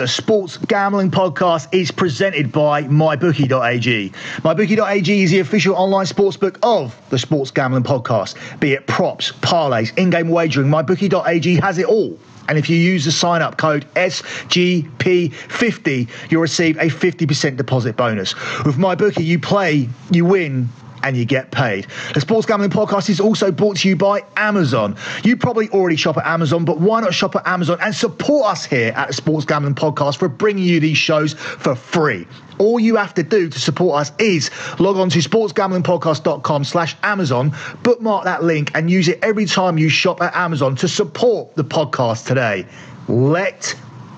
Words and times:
The 0.00 0.08
Sports 0.08 0.56
Gambling 0.56 1.10
Podcast 1.10 1.68
is 1.72 1.90
presented 1.90 2.50
by 2.50 2.84
MyBookie.ag. 2.84 4.08
MyBookie.ag 4.08 5.22
is 5.22 5.30
the 5.30 5.40
official 5.40 5.76
online 5.76 6.06
sportsbook 6.06 6.56
of 6.62 6.98
the 7.10 7.18
Sports 7.18 7.50
Gambling 7.50 7.82
Podcast. 7.82 8.34
Be 8.60 8.72
it 8.72 8.86
props, 8.86 9.30
parlays, 9.30 9.94
in-game 9.98 10.30
wagering, 10.30 10.68
MyBookie.ag 10.68 11.56
has 11.56 11.76
it 11.76 11.84
all. 11.84 12.18
And 12.48 12.56
if 12.56 12.70
you 12.70 12.78
use 12.78 13.04
the 13.04 13.12
sign 13.12 13.42
up 13.42 13.58
code 13.58 13.84
SGP50, 13.94 16.08
you'll 16.30 16.40
receive 16.40 16.78
a 16.78 16.86
50% 16.86 17.58
deposit 17.58 17.98
bonus. 17.98 18.34
With 18.64 18.76
MyBookie, 18.76 19.22
you 19.22 19.38
play, 19.38 19.86
you 20.10 20.24
win, 20.24 20.70
and 21.02 21.16
you 21.16 21.24
get 21.24 21.50
paid. 21.50 21.86
The 22.14 22.20
Sports 22.20 22.46
Gambling 22.46 22.70
Podcast 22.70 23.08
is 23.08 23.20
also 23.20 23.50
brought 23.50 23.78
to 23.78 23.88
you 23.88 23.96
by 23.96 24.22
Amazon. 24.36 24.96
You 25.22 25.36
probably 25.36 25.68
already 25.70 25.96
shop 25.96 26.16
at 26.16 26.26
Amazon, 26.26 26.64
but 26.64 26.78
why 26.78 27.00
not 27.00 27.14
shop 27.14 27.36
at 27.36 27.46
Amazon 27.46 27.78
and 27.80 27.94
support 27.94 28.46
us 28.50 28.64
here 28.64 28.92
at 28.96 29.14
Sports 29.14 29.44
Gambling 29.46 29.74
Podcast 29.74 30.18
for 30.18 30.28
bringing 30.28 30.64
you 30.64 30.80
these 30.80 30.98
shows 30.98 31.34
for 31.34 31.74
free? 31.74 32.26
All 32.58 32.78
you 32.78 32.96
have 32.96 33.14
to 33.14 33.22
do 33.22 33.48
to 33.48 33.58
support 33.58 34.00
us 34.00 34.12
is 34.18 34.50
log 34.78 34.96
on 34.96 35.08
to 35.10 35.18
sportsgamblingpodcast.com 35.18 36.64
slash 36.64 36.94
Amazon, 37.02 37.56
bookmark 37.82 38.24
that 38.24 38.44
link 38.44 38.70
and 38.74 38.90
use 38.90 39.08
it 39.08 39.18
every 39.22 39.46
time 39.46 39.78
you 39.78 39.88
shop 39.88 40.20
at 40.20 40.34
Amazon 40.36 40.76
to 40.76 40.88
support 40.88 41.54
the 41.56 41.64
podcast 41.64 42.26
today. 42.26 42.66
Let 43.08 43.74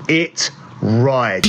it 0.08 0.50
ride. 0.82 1.46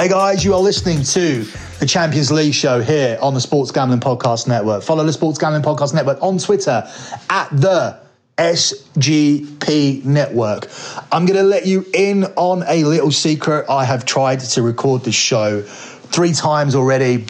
Hey 0.00 0.08
guys, 0.08 0.42
you 0.46 0.54
are 0.54 0.60
listening 0.60 1.02
to 1.02 1.44
the 1.78 1.84
Champions 1.84 2.32
League 2.32 2.54
show 2.54 2.80
here 2.80 3.18
on 3.20 3.34
the 3.34 3.40
Sports 3.42 3.70
Gambling 3.70 4.00
Podcast 4.00 4.48
Network. 4.48 4.82
Follow 4.82 5.04
the 5.04 5.12
Sports 5.12 5.36
Gambling 5.36 5.62
Podcast 5.62 5.92
Network 5.92 6.22
on 6.22 6.38
Twitter 6.38 6.90
at 7.28 7.50
the 7.50 8.00
SGP 8.38 10.02
Network. 10.06 10.70
I'm 11.12 11.26
going 11.26 11.36
to 11.36 11.42
let 11.42 11.66
you 11.66 11.84
in 11.92 12.24
on 12.36 12.64
a 12.66 12.84
little 12.84 13.12
secret. 13.12 13.66
I 13.68 13.84
have 13.84 14.06
tried 14.06 14.40
to 14.40 14.62
record 14.62 15.04
this 15.04 15.14
show 15.14 15.60
three 15.60 16.32
times 16.32 16.74
already. 16.74 17.26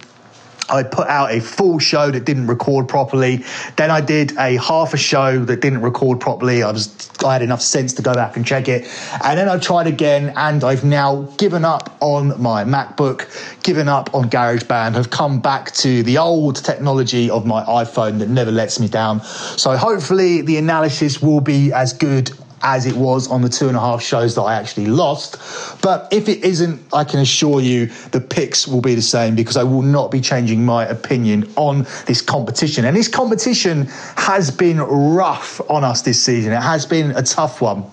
I 0.70 0.82
put 0.82 1.08
out 1.08 1.32
a 1.32 1.40
full 1.40 1.78
show 1.78 2.10
that 2.10 2.24
didn't 2.24 2.46
record 2.46 2.88
properly. 2.88 3.44
Then 3.76 3.90
I 3.90 4.00
did 4.00 4.32
a 4.38 4.56
half 4.56 4.94
a 4.94 4.96
show 4.96 5.44
that 5.44 5.60
didn't 5.60 5.82
record 5.82 6.20
properly. 6.20 6.62
I 6.62 6.70
was 6.70 7.10
I 7.24 7.34
had 7.34 7.42
enough 7.42 7.60
sense 7.60 7.92
to 7.94 8.02
go 8.02 8.14
back 8.14 8.36
and 8.36 8.46
check 8.46 8.68
it. 8.68 8.88
And 9.22 9.38
then 9.38 9.48
I 9.48 9.58
tried 9.58 9.86
again 9.86 10.32
and 10.36 10.64
I've 10.64 10.84
now 10.84 11.22
given 11.38 11.64
up 11.64 11.96
on 12.00 12.40
my 12.40 12.64
MacBook, 12.64 13.62
given 13.62 13.88
up 13.88 14.14
on 14.14 14.30
GarageBand, 14.30 14.94
have 14.94 15.10
come 15.10 15.40
back 15.40 15.72
to 15.72 16.02
the 16.02 16.18
old 16.18 16.56
technology 16.56 17.28
of 17.30 17.46
my 17.46 17.62
iPhone 17.64 18.18
that 18.20 18.28
never 18.28 18.50
lets 18.50 18.80
me 18.80 18.88
down. 18.88 19.22
So 19.22 19.76
hopefully 19.76 20.42
the 20.42 20.56
analysis 20.56 21.20
will 21.20 21.40
be 21.40 21.72
as 21.72 21.92
good 21.92 22.32
as 22.62 22.86
it 22.86 22.94
was 22.94 23.28
on 23.28 23.42
the 23.42 23.48
two 23.48 23.68
and 23.68 23.76
a 23.76 23.80
half 23.80 24.02
shows 24.02 24.34
that 24.34 24.42
I 24.42 24.54
actually 24.54 24.86
lost. 24.86 25.36
But 25.82 26.08
if 26.12 26.28
it 26.28 26.44
isn't, 26.44 26.80
I 26.92 27.04
can 27.04 27.20
assure 27.20 27.60
you 27.60 27.86
the 28.12 28.20
picks 28.20 28.66
will 28.66 28.80
be 28.80 28.94
the 28.94 29.02
same 29.02 29.34
because 29.34 29.56
I 29.56 29.62
will 29.62 29.82
not 29.82 30.10
be 30.10 30.20
changing 30.20 30.64
my 30.64 30.86
opinion 30.86 31.50
on 31.56 31.86
this 32.06 32.20
competition. 32.20 32.84
And 32.84 32.96
this 32.96 33.08
competition 33.08 33.86
has 34.16 34.50
been 34.50 34.78
rough 34.78 35.60
on 35.70 35.84
us 35.84 36.02
this 36.02 36.22
season. 36.22 36.52
It 36.52 36.62
has 36.62 36.86
been 36.86 37.12
a 37.12 37.22
tough 37.22 37.60
one 37.60 37.84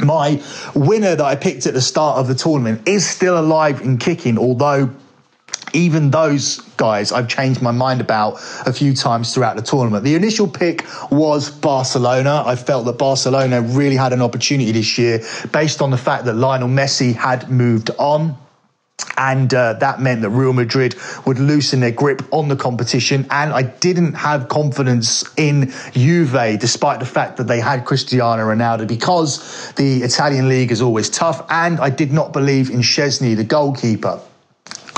my 0.00 0.42
winner 0.74 1.14
that 1.14 1.24
I 1.24 1.36
picked 1.36 1.66
at 1.66 1.74
the 1.74 1.80
start 1.80 2.18
of 2.18 2.28
the 2.28 2.34
tournament 2.34 2.88
is 2.88 3.08
still 3.08 3.38
alive 3.38 3.82
and 3.82 4.00
kicking, 4.00 4.38
although 4.38 4.90
even 5.72 6.10
those 6.10 6.58
guys 6.76 7.12
I've 7.12 7.28
changed 7.28 7.62
my 7.62 7.70
mind 7.70 8.00
about 8.00 8.34
a 8.66 8.72
few 8.72 8.94
times 8.94 9.34
throughout 9.34 9.56
the 9.56 9.62
tournament. 9.62 10.04
The 10.04 10.14
initial 10.14 10.48
pick 10.48 10.84
was 11.10 11.50
Barcelona. 11.50 12.42
I 12.44 12.56
felt 12.56 12.86
that 12.86 12.98
Barcelona 12.98 13.60
really 13.62 13.96
had 13.96 14.12
an 14.12 14.22
opportunity 14.22 14.72
this 14.72 14.98
year 14.98 15.22
based 15.52 15.82
on 15.82 15.90
the 15.90 15.96
fact 15.96 16.24
that 16.24 16.34
Lionel 16.34 16.68
Messi 16.68 17.14
had 17.14 17.50
moved 17.50 17.90
on. 17.98 18.36
And 19.16 19.52
uh, 19.52 19.74
that 19.74 20.00
meant 20.00 20.22
that 20.22 20.30
Real 20.30 20.52
Madrid 20.52 20.94
would 21.26 21.38
loosen 21.38 21.80
their 21.80 21.90
grip 21.90 22.22
on 22.30 22.48
the 22.48 22.56
competition. 22.56 23.26
And 23.30 23.52
I 23.52 23.62
didn't 23.62 24.14
have 24.14 24.48
confidence 24.48 25.24
in 25.36 25.72
Juve, 25.92 26.58
despite 26.60 27.00
the 27.00 27.06
fact 27.06 27.36
that 27.38 27.46
they 27.46 27.60
had 27.60 27.84
Cristiano 27.84 28.42
Ronaldo, 28.42 28.86
because 28.86 29.72
the 29.72 30.02
Italian 30.02 30.48
league 30.48 30.70
is 30.70 30.82
always 30.82 31.10
tough. 31.10 31.44
And 31.50 31.80
I 31.80 31.90
did 31.90 32.12
not 32.12 32.32
believe 32.32 32.70
in 32.70 32.80
Szczesny, 32.80 33.36
the 33.36 33.44
goalkeeper. 33.44 34.20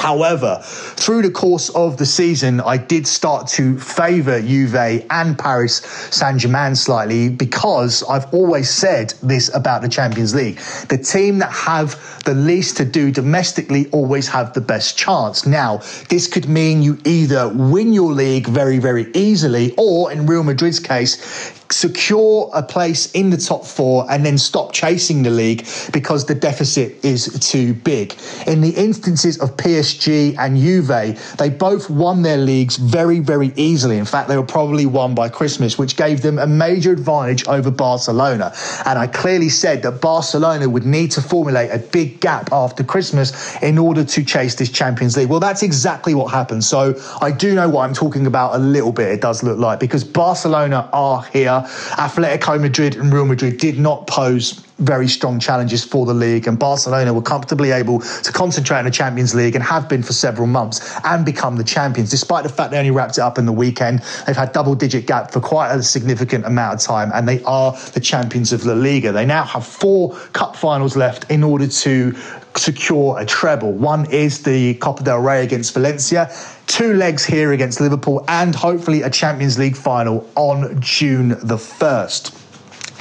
However, 0.05 0.61
through 0.63 1.23
the 1.23 1.31
course 1.31 1.71
of 1.71 1.97
the 1.97 2.05
season, 2.05 2.61
I 2.61 2.77
did 2.77 3.07
start 3.07 3.49
to 3.57 3.79
favour 3.79 4.39
Juve 4.39 4.75
and 5.09 5.39
Paris 5.39 5.77
Saint 6.11 6.41
Germain 6.41 6.77
slightly 6.77 7.31
because 7.31 8.03
I've 8.03 8.27
always 8.35 8.69
said 8.69 9.15
this 9.23 9.49
about 9.55 9.81
the 9.81 9.89
Champions 9.89 10.35
League. 10.35 10.59
The 10.91 10.99
team 10.99 11.39
that 11.39 11.51
have 11.53 11.99
the 12.27 12.35
least 12.35 12.77
to 12.77 12.85
do 12.85 13.11
domestically 13.11 13.89
always 13.93 14.29
have 14.29 14.53
the 14.53 14.61
best 14.61 14.99
chance. 14.99 15.47
Now, 15.47 15.79
this 16.11 16.27
could 16.27 16.51
mean 16.51 16.83
you 16.83 16.99
either 17.07 17.49
win 17.49 17.95
your 17.95 18.13
league 18.13 18.47
very, 18.47 18.79
very 18.79 19.11
easily, 19.15 19.73
or 19.79 20.13
in 20.13 20.27
Real 20.27 20.43
Madrid's 20.43 20.81
case, 20.81 21.64
secure 21.71 22.51
a 22.55 22.63
place 22.63 23.11
in 23.13 23.31
the 23.31 23.37
top 23.37 23.65
four 23.65 24.07
and 24.11 24.25
then 24.25 24.39
stop 24.39 24.73
chasing 24.73 25.23
the 25.23 25.31
league 25.31 25.67
because 25.93 26.27
the 26.27 26.35
deficit 26.35 27.05
is 27.05 27.27
too 27.41 27.75
big. 27.75 28.15
In 28.47 28.61
the 28.61 28.71
instances 28.71 29.39
of 29.41 29.57
PSG 29.57 30.37
and 30.39 30.57
Juve, 30.57 31.37
they 31.39 31.51
both 31.51 31.91
won 31.91 32.23
their 32.23 32.37
leagues 32.39 32.77
very, 32.77 33.21
very 33.21 33.53
easily. 33.57 33.99
In 33.99 34.05
fact, 34.05 34.29
they 34.29 34.37
were 34.37 34.43
probably 34.47 34.87
won 34.87 35.15
by 35.15 35.29
Christmas, 35.29 35.79
which 35.79 35.97
gave 35.97 36.23
them 36.23 36.39
a 36.39 36.47
major 36.47 36.93
advantage 36.93 37.47
over 37.49 37.71
Barcelona. 37.71 38.53
And 38.85 38.99
I 38.99 39.07
clearly 39.07 39.49
said 39.49 39.83
that 39.83 40.01
Barcelona 40.01 40.69
would 40.69 40.87
need 40.87 41.11
to 41.13 41.23
formulate 41.23 41.71
a 41.71 41.79
big 41.79 42.21
gap 42.21 42.53
after 42.53 42.85
Christmas 42.85 43.57
in 43.63 43.79
order 43.79 44.05
to 44.05 44.25
chase 44.25 44.55
this 44.55 44.71
Champions 44.71 45.17
League. 45.17 45.29
Well, 45.29 45.41
that's 45.41 45.63
exactly 45.63 46.15
what 46.15 46.33
happened. 46.33 46.65
So 46.65 46.95
I 47.21 47.31
do 47.31 47.55
know 47.55 47.69
what 47.69 47.83
I'm 47.83 47.95
talking 47.95 48.27
about 48.27 48.55
a 48.55 48.59
little 48.59 48.93
bit, 48.93 49.09
it 49.09 49.21
does 49.21 49.43
look 49.43 49.59
like, 49.59 49.81
because 49.81 50.05
Barcelona 50.05 50.89
are 50.93 51.23
here. 51.25 51.54
Atletico 51.63 52.61
Madrid 52.61 52.97
and 52.97 53.13
Real 53.13 53.25
Madrid 53.25 53.59
did 53.59 53.79
not 53.79 54.07
pose 54.07 54.65
very 54.79 55.07
strong 55.07 55.39
challenges 55.39 55.85
for 55.85 56.05
the 56.05 56.15
league, 56.15 56.49
and 56.49 56.59
Barcelona 56.59 57.15
were 57.15 57.23
comfortably 57.23 57.71
able 57.71 58.01
to 58.01 58.33
concentrate 58.33 58.79
on 58.79 58.85
the 58.85 58.91
Champions 58.91 59.35
League 59.35 59.55
and 59.55 59.63
have 59.63 59.89
been 59.89 60.03
for 60.03 60.13
several 60.13 60.49
months 60.49 60.99
and 61.05 61.25
become 61.25 61.57
the 61.57 61.65
champions. 61.65 62.11
Despite 62.11 62.43
the 62.43 62.49
fact 62.49 62.73
they 62.73 62.79
only 62.79 62.91
wrapped 62.91 63.19
it 63.19 63.21
up 63.21 63.39
in 63.39 63.47
the 63.47 63.53
weekend, 63.53 64.01
they've 64.27 64.37
had 64.37 64.53
double 64.53 64.75
digit 64.75 65.07
gap 65.07 65.31
for 65.31 65.41
quite 65.41 65.73
a 65.73 65.83
significant 65.83 66.45
amount 66.45 66.75
of 66.75 66.81
time, 66.81 67.13
and 67.15 67.29
they 67.29 67.43
are 67.45 67.73
the 67.93 68.01
champions 68.01 68.53
of 68.53 68.67
La 68.67 68.75
Liga. 68.75 69.13
They 69.13 69.27
now 69.27 69.45
have 69.45 69.65
four 69.65 70.17
cup 70.33 70.57
finals 70.57 70.97
left 70.97 71.31
in 71.31 71.45
order 71.45 71.69
to 71.69 72.17
secure 72.57 73.19
a 73.19 73.27
treble. 73.27 73.73
One 73.73 74.11
is 74.11 74.43
the 74.43 74.75
Copa 74.75 75.03
del 75.03 75.21
Rey 75.21 75.43
against 75.43 75.75
Valencia, 75.75 76.35
two 76.67 76.95
legs 76.95 77.25
here 77.25 77.53
against 77.53 77.81
Liverpool, 77.81 78.25
and 78.29 78.55
hopefully 78.55 79.03
a 79.03 79.11
Champions 79.11 79.59
League 79.59 79.77
final 79.77 80.29
on 80.35 80.81
June 80.81 81.31
the 81.31 81.57
1st. 81.57 82.41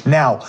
Now, 0.05 0.45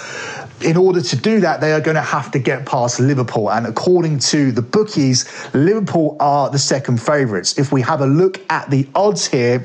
in 0.60 0.76
order 0.76 1.00
to 1.00 1.16
do 1.16 1.40
that, 1.40 1.60
they 1.60 1.72
are 1.72 1.80
going 1.80 1.96
to 1.96 2.00
have 2.00 2.30
to 2.32 2.38
get 2.38 2.66
past 2.66 2.98
Liverpool. 2.98 3.50
And 3.50 3.66
according 3.66 4.18
to 4.20 4.50
the 4.50 4.62
bookies, 4.62 5.26
Liverpool 5.54 6.16
are 6.20 6.50
the 6.50 6.58
second 6.58 7.00
favourites. 7.00 7.58
If 7.58 7.70
we 7.70 7.82
have 7.82 8.00
a 8.00 8.06
look 8.06 8.40
at 8.50 8.70
the 8.70 8.88
odds 8.94 9.26
here, 9.26 9.64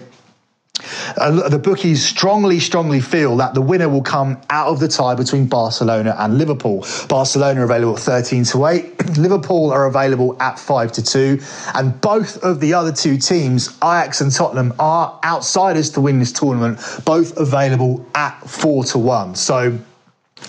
uh, 1.17 1.49
the 1.49 1.59
bookies 1.59 2.05
strongly, 2.05 2.59
strongly 2.59 3.01
feel 3.01 3.37
that 3.37 3.53
the 3.53 3.61
winner 3.61 3.89
will 3.89 4.01
come 4.01 4.39
out 4.49 4.67
of 4.67 4.79
the 4.79 4.87
tie 4.87 5.15
between 5.15 5.45
Barcelona 5.47 6.15
and 6.17 6.37
Liverpool. 6.37 6.85
Barcelona 7.07 7.61
are 7.61 7.63
available 7.63 7.95
at 7.95 8.01
13 8.01 8.43
to 8.45 8.65
8. 8.65 9.17
Liverpool 9.17 9.71
are 9.71 9.85
available 9.85 10.41
at 10.41 10.57
5 10.59 10.91
to 10.93 11.03
2. 11.03 11.39
And 11.75 11.99
both 12.01 12.37
of 12.43 12.59
the 12.59 12.73
other 12.73 12.91
two 12.91 13.17
teams, 13.17 13.69
Ajax 13.77 14.21
and 14.21 14.31
Tottenham, 14.31 14.73
are 14.79 15.19
outsiders 15.23 15.89
to 15.91 16.01
win 16.01 16.19
this 16.19 16.31
tournament, 16.31 16.79
both 17.05 17.37
available 17.37 18.05
at 18.15 18.39
4 18.49 18.83
to 18.85 18.97
1. 18.97 19.35
So 19.35 19.77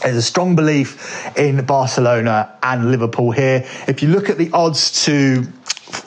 there's 0.03 0.17
a 0.17 0.23
strong 0.23 0.57
belief 0.57 1.37
in 1.37 1.65
Barcelona 1.65 2.57
and 2.63 2.91
Liverpool 2.91 3.33
here. 3.33 3.67
If 3.89 4.03
you 4.03 4.09
look 4.09 4.31
at 4.31 4.39
the 4.39 4.51
odds 4.53 5.05
to 5.07 5.47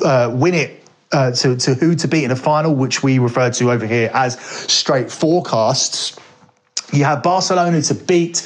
uh, 0.03 0.31
win 0.33 0.53
it 0.53 0.82
uh, 1.13 1.31
to, 1.31 1.55
to 1.55 1.75
who 1.75 1.95
to 1.95 2.07
beat 2.07 2.23
in 2.23 2.29
the 2.29 2.35
final, 2.35 2.75
which 2.75 3.03
we 3.03 3.19
refer 3.19 3.49
to 3.51 3.71
over 3.71 3.85
here 3.85 4.09
as 4.13 4.39
straight 4.39 5.11
forecasts. 5.11 6.19
You 6.91 7.05
have 7.05 7.23
Barcelona 7.23 7.81
to 7.83 7.93
beat 7.93 8.41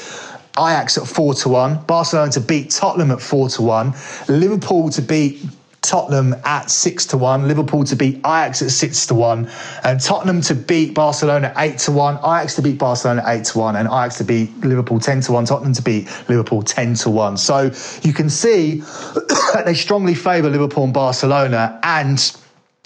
Ajax 0.57 0.97
at 0.97 1.07
four 1.07 1.33
to 1.35 1.49
one, 1.49 1.83
Barcelona 1.83 2.31
to 2.33 2.41
beat 2.41 2.71
Tottenham 2.71 3.11
at 3.11 3.21
four 3.21 3.49
to 3.49 3.61
one, 3.61 3.93
Liverpool 4.27 4.89
to 4.91 5.01
beat 5.01 5.43
Tottenham 5.81 6.35
at 6.43 6.69
six 6.69 7.05
to 7.07 7.17
one, 7.17 7.47
Liverpool 7.47 7.83
to 7.85 7.95
beat 7.95 8.17
Ajax 8.17 8.61
at 8.61 8.71
six 8.71 9.05
to 9.07 9.13
one, 9.13 9.49
and 9.83 10.01
Tottenham 10.01 10.41
to 10.41 10.55
beat 10.55 10.93
Barcelona 10.93 11.53
eight 11.57 11.77
to 11.79 11.91
one, 11.91 12.15
Ajax 12.17 12.55
to 12.55 12.61
beat 12.61 12.77
Barcelona 12.77 13.23
eight 13.27 13.45
to 13.45 13.59
one, 13.59 13.75
and 13.75 13.87
Ajax 13.87 14.17
to 14.17 14.23
beat 14.23 14.49
Liverpool 14.59 14.99
ten 14.99 15.21
to 15.21 15.31
one, 15.31 15.45
Tottenham 15.45 15.73
to 15.73 15.81
beat 15.81 16.07
Liverpool 16.27 16.63
ten 16.63 16.95
to 16.95 17.09
one. 17.09 17.37
So 17.37 17.71
you 18.01 18.13
can 18.13 18.29
see 18.29 18.81
they 19.65 19.75
strongly 19.75 20.15
favour 20.15 20.49
Liverpool 20.49 20.85
and 20.85 20.93
Barcelona, 20.93 21.79
and 21.83 22.19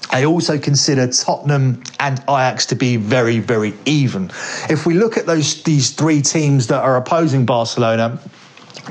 I 0.09 0.25
also 0.25 0.57
consider 0.57 1.07
Tottenham 1.07 1.83
and 1.99 2.19
Ajax 2.23 2.65
to 2.67 2.75
be 2.75 2.97
very, 2.97 3.39
very 3.39 3.73
even. 3.85 4.31
If 4.69 4.85
we 4.85 4.95
look 4.95 5.17
at 5.17 5.25
those 5.25 5.61
these 5.63 5.91
three 5.91 6.21
teams 6.21 6.67
that 6.67 6.83
are 6.83 6.97
opposing 6.97 7.45
Barcelona, 7.45 8.19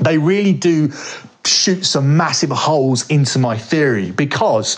they 0.01 0.17
really 0.17 0.53
do 0.53 0.91
shoot 1.45 1.85
some 1.85 2.17
massive 2.17 2.51
holes 2.51 3.07
into 3.09 3.39
my 3.39 3.57
theory 3.57 4.11
because 4.11 4.77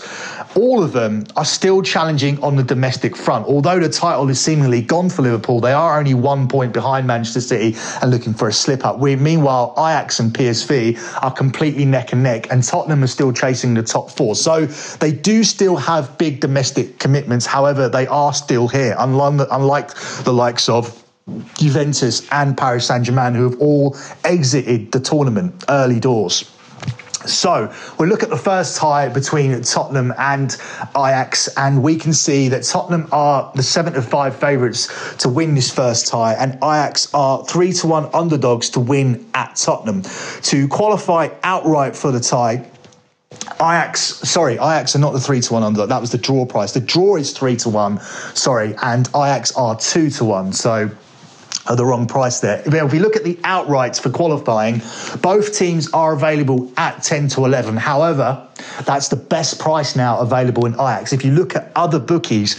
all 0.56 0.82
of 0.82 0.92
them 0.92 1.24
are 1.36 1.44
still 1.44 1.82
challenging 1.82 2.42
on 2.42 2.56
the 2.56 2.62
domestic 2.62 3.16
front. 3.16 3.46
Although 3.46 3.80
the 3.80 3.88
title 3.88 4.28
is 4.28 4.40
seemingly 4.40 4.82
gone 4.82 5.08
for 5.08 5.22
Liverpool, 5.22 5.60
they 5.60 5.72
are 5.72 5.98
only 5.98 6.14
one 6.14 6.48
point 6.48 6.72
behind 6.72 7.06
Manchester 7.06 7.40
City 7.40 7.76
and 8.02 8.10
looking 8.10 8.34
for 8.34 8.48
a 8.48 8.52
slip 8.52 8.84
up. 8.84 8.98
We, 8.98 9.16
meanwhile, 9.16 9.74
Ajax 9.76 10.20
and 10.20 10.32
PSV 10.32 11.22
are 11.22 11.30
completely 11.30 11.84
neck 11.84 12.12
and 12.12 12.22
neck, 12.22 12.50
and 12.50 12.62
Tottenham 12.62 13.02
are 13.02 13.08
still 13.08 13.32
chasing 13.32 13.74
the 13.74 13.82
top 13.82 14.10
four. 14.10 14.34
So 14.34 14.66
they 14.66 15.12
do 15.12 15.44
still 15.44 15.76
have 15.76 16.16
big 16.18 16.40
domestic 16.40 16.98
commitments. 16.98 17.46
However, 17.46 17.88
they 17.88 18.06
are 18.06 18.32
still 18.32 18.68
here, 18.68 18.94
unlike, 18.98 19.48
unlike 19.50 19.94
the 20.24 20.32
likes 20.32 20.68
of 20.68 21.02
Juventus 21.58 22.28
and 22.30 22.56
Paris 22.56 22.86
Saint 22.86 23.04
Germain, 23.04 23.34
who 23.34 23.48
have 23.48 23.60
all 23.60 23.96
exited 24.24 24.92
the 24.92 25.00
tournament 25.00 25.64
early 25.68 25.98
doors. 25.98 26.50
So 27.26 27.72
we 27.98 28.06
look 28.06 28.22
at 28.22 28.30
the 28.30 28.36
first 28.36 28.76
tie 28.76 29.08
between 29.08 29.60
Tottenham 29.62 30.12
and 30.18 30.56
Ajax, 30.90 31.48
and 31.56 31.82
we 31.82 31.96
can 31.96 32.12
see 32.12 32.48
that 32.48 32.62
Tottenham 32.64 33.08
are 33.12 33.50
the 33.54 33.62
seven 33.62 33.92
to 33.94 34.02
five 34.02 34.36
favourites 34.36 35.16
to 35.18 35.28
win 35.28 35.54
this 35.54 35.70
first 35.70 36.06
tie, 36.08 36.34
and 36.34 36.54
Ajax 36.56 37.12
are 37.14 37.44
three 37.44 37.72
to 37.74 37.86
one 37.86 38.08
underdogs 38.14 38.70
to 38.70 38.80
win 38.80 39.26
at 39.34 39.56
Tottenham. 39.56 40.02
To 40.42 40.68
qualify 40.68 41.30
outright 41.42 41.96
for 41.96 42.12
the 42.12 42.20
tie, 42.20 42.68
Ajax, 43.56 44.00
sorry, 44.00 44.54
Ajax 44.54 44.96
are 44.96 45.00
not 45.00 45.12
the 45.12 45.20
three 45.20 45.40
to 45.40 45.52
one 45.52 45.62
underdog. 45.62 45.88
That 45.88 46.00
was 46.00 46.10
the 46.10 46.18
draw 46.18 46.44
price. 46.46 46.72
The 46.72 46.80
draw 46.80 47.16
is 47.16 47.32
three 47.32 47.56
to 47.56 47.68
one, 47.68 48.00
sorry, 48.34 48.74
and 48.82 49.08
Ajax 49.08 49.54
are 49.56 49.76
two 49.76 50.10
to 50.10 50.24
one. 50.24 50.52
So 50.52 50.90
are 51.66 51.76
the 51.76 51.84
wrong 51.84 52.06
price 52.06 52.40
there. 52.40 52.62
If 52.66 52.92
we 52.92 52.98
look 52.98 53.16
at 53.16 53.24
the 53.24 53.34
outrights 53.36 54.00
for 54.00 54.10
qualifying, 54.10 54.82
both 55.20 55.56
teams 55.56 55.90
are 55.92 56.12
available 56.12 56.70
at 56.76 57.02
10 57.02 57.28
to 57.28 57.44
11. 57.44 57.76
However, 57.76 58.48
that's 58.84 59.08
the 59.08 59.16
best 59.16 59.58
price 59.58 59.96
now 59.96 60.18
available 60.18 60.66
in 60.66 60.74
Ajax. 60.74 61.12
If 61.12 61.24
you 61.24 61.32
look 61.32 61.56
at 61.56 61.72
other 61.74 61.98
bookies, 61.98 62.56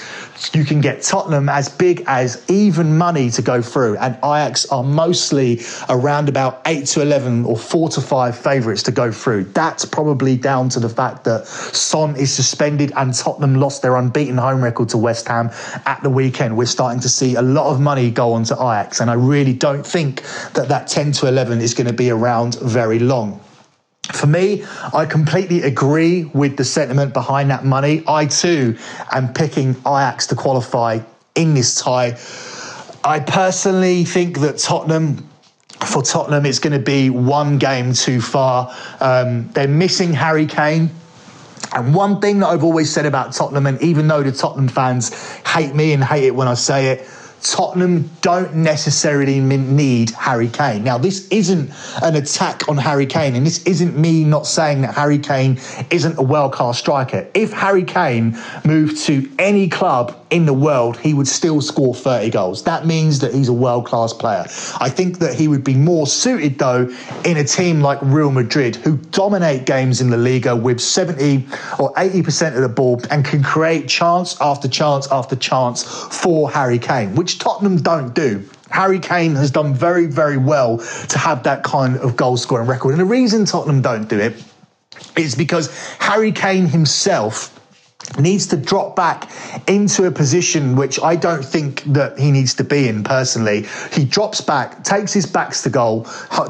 you 0.53 0.65
can 0.65 0.81
get 0.81 1.01
Tottenham 1.01 1.47
as 1.49 1.69
big 1.69 2.03
as 2.07 2.43
even 2.49 2.97
money 2.97 3.29
to 3.31 3.41
go 3.41 3.61
through, 3.61 3.97
and 3.97 4.15
Ajax 4.17 4.65
are 4.67 4.83
mostly 4.83 5.61
around 5.89 6.27
about 6.27 6.61
8 6.65 6.85
to 6.87 7.01
11 7.01 7.45
or 7.45 7.57
4 7.57 7.89
to 7.89 8.01
5 8.01 8.37
favourites 8.37 8.83
to 8.83 8.91
go 8.91 9.11
through. 9.11 9.45
That's 9.45 9.85
probably 9.85 10.35
down 10.35 10.69
to 10.69 10.79
the 10.79 10.89
fact 10.89 11.23
that 11.23 11.47
Son 11.47 12.15
is 12.15 12.33
suspended 12.33 12.91
and 12.95 13.13
Tottenham 13.13 13.55
lost 13.55 13.81
their 13.81 13.95
unbeaten 13.95 14.37
home 14.37 14.63
record 14.63 14.89
to 14.89 14.97
West 14.97 15.27
Ham 15.27 15.49
at 15.85 16.03
the 16.03 16.09
weekend. 16.09 16.57
We're 16.57 16.65
starting 16.65 16.99
to 17.01 17.09
see 17.09 17.35
a 17.35 17.41
lot 17.41 17.71
of 17.71 17.79
money 17.79 18.11
go 18.11 18.33
on 18.33 18.43
to 18.45 18.55
Ajax, 18.55 18.94
and 18.99 19.09
I 19.09 19.13
really 19.13 19.53
don't 19.53 19.85
think 19.85 20.21
that 20.53 20.67
that 20.69 20.87
10 20.87 21.11
to 21.13 21.27
11 21.27 21.61
is 21.61 21.73
going 21.73 21.87
to 21.87 21.93
be 21.93 22.09
around 22.09 22.59
very 22.59 22.99
long. 22.99 23.39
For 24.13 24.27
me, 24.27 24.65
I 24.93 25.05
completely 25.05 25.63
agree 25.63 26.25
with 26.25 26.57
the 26.57 26.63
sentiment 26.63 27.13
behind 27.13 27.49
that 27.49 27.65
money. 27.65 28.03
I 28.07 28.27
too 28.27 28.77
am 29.11 29.33
picking 29.33 29.71
Ajax 29.81 30.27
to 30.27 30.35
qualify 30.35 30.99
in 31.33 31.53
this 31.53 31.75
tie. 31.75 32.17
I 33.03 33.19
personally 33.19 34.05
think 34.05 34.39
that 34.39 34.57
Tottenham 34.57 35.29
for 35.83 36.01
Tottenham, 36.01 36.45
it's 36.45 36.59
going 36.59 36.73
to 36.73 36.79
be 36.79 37.09
one 37.09 37.57
game 37.57 37.93
too 37.93 38.21
far. 38.21 38.73
Um, 38.99 39.49
they're 39.49 39.67
missing 39.67 40.13
Harry 40.13 40.45
Kane. 40.45 40.89
And 41.73 41.93
one 41.93 42.21
thing 42.21 42.39
that 42.39 42.47
I've 42.47 42.63
always 42.63 42.91
said 42.91 43.05
about 43.05 43.33
Tottenham, 43.33 43.67
and 43.67 43.81
even 43.81 44.07
though 44.07 44.23
the 44.23 44.31
Tottenham 44.31 44.67
fans 44.67 45.13
hate 45.45 45.75
me 45.75 45.93
and 45.93 46.03
hate 46.03 46.23
it 46.23 46.35
when 46.35 46.47
I 46.47 46.53
say 46.53 46.87
it, 46.87 47.09
Tottenham 47.45 48.09
don't 48.21 48.55
necessarily 48.55 49.39
need 49.39 50.09
Harry 50.11 50.49
Kane. 50.49 50.83
Now, 50.83 50.97
this 50.97 51.27
isn't 51.27 51.71
an 52.01 52.15
attack 52.15 52.67
on 52.67 52.75
Harry 52.77 53.05
Kane, 53.05 53.35
and 53.35 53.45
this 53.45 53.63
isn't 53.65 53.95
me 53.95 54.23
not 54.23 54.47
saying 54.47 54.81
that 54.81 54.95
Harry 54.95 55.19
Kane 55.19 55.59
isn't 55.91 56.17
a 56.17 56.23
world 56.23 56.53
class 56.53 56.79
striker. 56.79 57.27
If 57.35 57.53
Harry 57.53 57.83
Kane 57.83 58.35
moved 58.63 58.97
to 59.03 59.29
any 59.37 59.69
club 59.69 60.19
in 60.31 60.47
the 60.47 60.53
world, 60.53 60.97
he 60.97 61.13
would 61.13 61.27
still 61.27 61.61
score 61.61 61.93
30 61.93 62.31
goals. 62.31 62.63
That 62.63 62.87
means 62.87 63.19
that 63.19 63.33
he's 63.33 63.47
a 63.47 63.53
world 63.53 63.85
class 63.85 64.11
player. 64.11 64.45
I 64.79 64.89
think 64.89 65.19
that 65.19 65.35
he 65.35 65.47
would 65.47 65.63
be 65.63 65.75
more 65.75 66.07
suited, 66.07 66.57
though, 66.57 66.91
in 67.25 67.37
a 67.37 67.43
team 67.43 67.81
like 67.81 67.99
Real 68.01 68.31
Madrid, 68.31 68.75
who 68.75 68.97
dominate 68.97 69.65
games 69.65 70.01
in 70.01 70.09
the 70.09 70.17
Liga 70.17 70.55
with 70.55 70.81
70 70.81 71.45
or 71.77 71.93
80% 71.93 72.55
of 72.55 72.61
the 72.63 72.69
ball 72.69 73.01
and 73.11 73.23
can 73.23 73.43
create 73.43 73.87
chance 73.87 74.35
after 74.41 74.67
chance 74.67 75.07
after 75.11 75.35
chance 75.35 75.83
for 75.83 76.49
Harry 76.49 76.79
Kane, 76.79 77.13
which 77.13 77.34
Tottenham 77.39 77.77
don't 77.77 78.13
do. 78.13 78.47
Harry 78.69 78.99
Kane 78.99 79.35
has 79.35 79.51
done 79.51 79.73
very, 79.73 80.05
very 80.05 80.37
well 80.37 80.79
to 80.79 81.17
have 81.17 81.43
that 81.43 81.63
kind 81.63 81.97
of 81.97 82.15
goal 82.15 82.37
scoring 82.37 82.67
record. 82.67 82.91
And 82.91 82.99
the 82.99 83.05
reason 83.05 83.45
Tottenham 83.45 83.81
don't 83.81 84.07
do 84.09 84.19
it 84.19 84.43
is 85.17 85.35
because 85.35 85.69
Harry 85.99 86.31
Kane 86.31 86.65
himself 86.65 87.54
needs 88.19 88.47
to 88.47 88.57
drop 88.57 88.95
back 88.95 89.29
into 89.67 90.05
a 90.05 90.11
position 90.11 90.75
which 90.75 90.99
I 91.01 91.15
don't 91.15 91.43
think 91.43 91.83
that 91.93 92.17
he 92.17 92.31
needs 92.31 92.53
to 92.55 92.63
be 92.63 92.87
in 92.87 93.03
personally. 93.03 93.65
He 93.91 94.05
drops 94.05 94.41
back, 94.41 94.83
takes 94.83 95.13
his 95.13 95.25
backs 95.25 95.61
to 95.63 95.69
goal, 95.69 96.05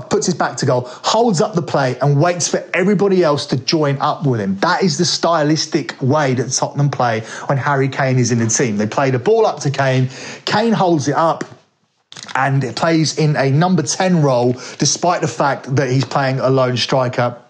puts 0.10 0.26
his 0.26 0.36
back 0.36 0.58
to 0.58 0.66
goal, 0.66 0.82
holds 0.86 1.42
up 1.42 1.54
the 1.54 1.62
play 1.62 1.98
and 2.00 2.20
waits 2.20 2.48
for 2.48 2.64
everybody 2.74 3.24
else 3.24 3.46
to 3.48 3.58
join 3.58 3.98
up 4.00 4.26
with 4.26 4.40
him. 4.40 4.58
That 4.60 4.84
is 4.84 4.98
the 4.98 5.06
stylistic 5.06 5.96
way 6.02 6.34
that 6.36 6.52
Tottenham 6.52 6.90
play 6.90 7.22
when 7.48 7.58
Harry 7.58 7.90
Kane 7.90 8.20
is 8.20 8.32
in 8.32 8.40
the 8.40 8.48
team. 8.48 8.78
They 8.78 8.88
play 8.88 9.12
the 9.12 9.20
ball 9.20 9.46
up 9.46 9.60
to 9.62 9.72
Kane, 9.72 10.10
Kane 10.46 10.74
holds 10.74 11.08
it 11.08 11.16
up, 11.16 11.44
and 12.34 12.76
plays 12.76 13.18
in 13.18 13.36
a 13.36 13.50
number 13.50 13.84
10 13.84 14.22
role, 14.22 14.54
despite 14.78 15.22
the 15.22 15.28
fact 15.28 15.76
that 15.76 15.90
he's 15.90 16.06
playing 16.06 16.40
a 16.40 16.50
lone 16.50 16.78
striker 16.78 17.42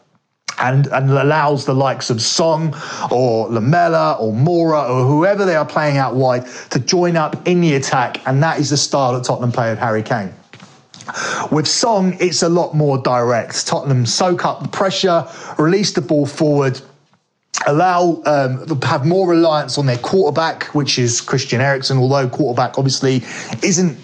and, 0.60 0.88
and 0.88 1.10
allows 1.10 1.66
the 1.66 1.74
likes 1.74 2.10
of 2.10 2.22
Son 2.22 2.74
or 3.12 3.48
Lamela 3.50 4.18
or 4.20 4.34
Moura 4.34 4.90
or 4.90 5.06
whoever 5.06 5.46
they 5.46 5.56
are 5.56 5.66
playing 5.66 5.98
out 5.98 6.16
wide 6.16 6.46
to 6.72 6.80
join 6.80 7.16
up 7.16 7.48
in 7.48 7.62
the 7.62 7.76
attack. 7.76 8.26
And 8.28 8.42
that 8.44 8.60
is 8.60 8.70
the 8.70 8.78
style 8.78 9.14
that 9.14 9.24
Tottenham 9.24 9.52
play 9.52 9.70
with 9.70 9.80
Harry 9.80 10.04
Kane. 10.04 10.34
With 11.52 11.68
Son, 11.68 12.18
it's 12.20 12.42
a 12.42 12.50
lot 12.50 12.74
more 12.74 12.98
direct. 12.98 13.68
Tottenham 13.68 14.06
soak 14.06 14.44
up 14.46 14.62
the 14.64 14.70
pressure, 14.70 15.28
release 15.58 15.92
the 15.94 16.02
ball 16.02 16.26
forward, 16.26 16.82
allow 17.68 18.22
um, 18.26 18.82
have 18.82 19.06
more 19.06 19.30
reliance 19.30 19.78
on 19.78 19.86
their 19.86 19.98
quarterback, 19.98 20.64
which 20.74 20.98
is 20.98 21.22
Christian 21.22 21.62
Eriksen. 21.62 21.98
Although 21.98 22.28
quarterback 22.30 22.78
obviously 22.78 23.24
isn't 23.64 23.98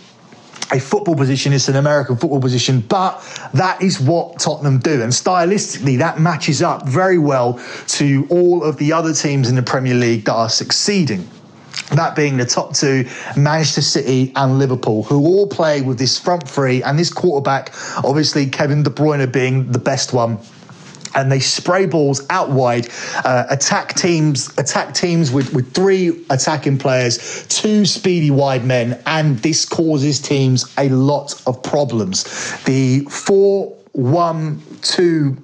a 0.72 0.80
football 0.80 1.16
position, 1.16 1.54
it's 1.54 1.68
an 1.68 1.76
American 1.76 2.16
football 2.16 2.42
position, 2.42 2.82
but 2.82 3.20
that 3.54 3.82
is 3.82 4.00
what 4.00 4.40
Tottenham 4.40 4.80
do. 4.80 5.02
And 5.02 5.12
stylistically, 5.12 5.98
that 5.98 6.20
matches 6.20 6.62
up 6.62 6.88
very 6.88 7.18
well 7.18 7.60
to 7.88 8.28
all 8.30 8.64
of 8.64 8.78
the 8.78 8.94
other 8.94 9.14
teams 9.14 9.50
in 9.50 9.56
the 9.56 9.64
Premier 9.64 9.96
League 9.96 10.26
that 10.26 10.34
are 10.34 10.50
succeeding. 10.50 11.28
That 11.92 12.16
being 12.16 12.38
the 12.38 12.46
top 12.46 12.74
two, 12.74 13.06
Manchester 13.36 13.82
City 13.82 14.32
and 14.36 14.60
Liverpool, 14.60 15.04
who 15.04 15.20
all 15.26 15.48
play 15.48 15.82
with 15.82 15.98
this 15.98 16.18
front 16.18 16.48
three 16.48 16.82
and 16.84 16.98
this 16.98 17.12
quarterback, 17.12 17.74
obviously 18.04 18.46
Kevin 18.48 18.84
De 18.84 18.90
Bruyne 18.90 19.30
being 19.32 19.72
the 19.72 19.80
best 19.80 20.14
one 20.14 20.40
and 21.16 21.32
they 21.32 21.40
spray 21.40 21.86
balls 21.86 22.26
out 22.30 22.50
wide, 22.50 22.88
uh, 23.26 23.46
attack 23.50 23.94
teams, 23.96 24.50
attack 24.58 24.94
teams 24.94 25.32
with, 25.32 25.54
with 25.54 25.74
three 25.74 26.26
attacking 26.30 26.78
players, 26.78 27.46
two 27.48 27.86
speedy 27.86 28.32
wide 28.32 28.66
men, 28.66 29.02
and 29.06 29.40
this 29.40 29.66
causes 29.66 30.20
teams 30.20 30.74
a 30.78 30.90
lot 30.90 31.42
of 31.48 31.62
problems. 31.64 32.24
The 32.64 33.02
four, 33.02 33.76
one, 33.94 34.62
two, 34.82 35.38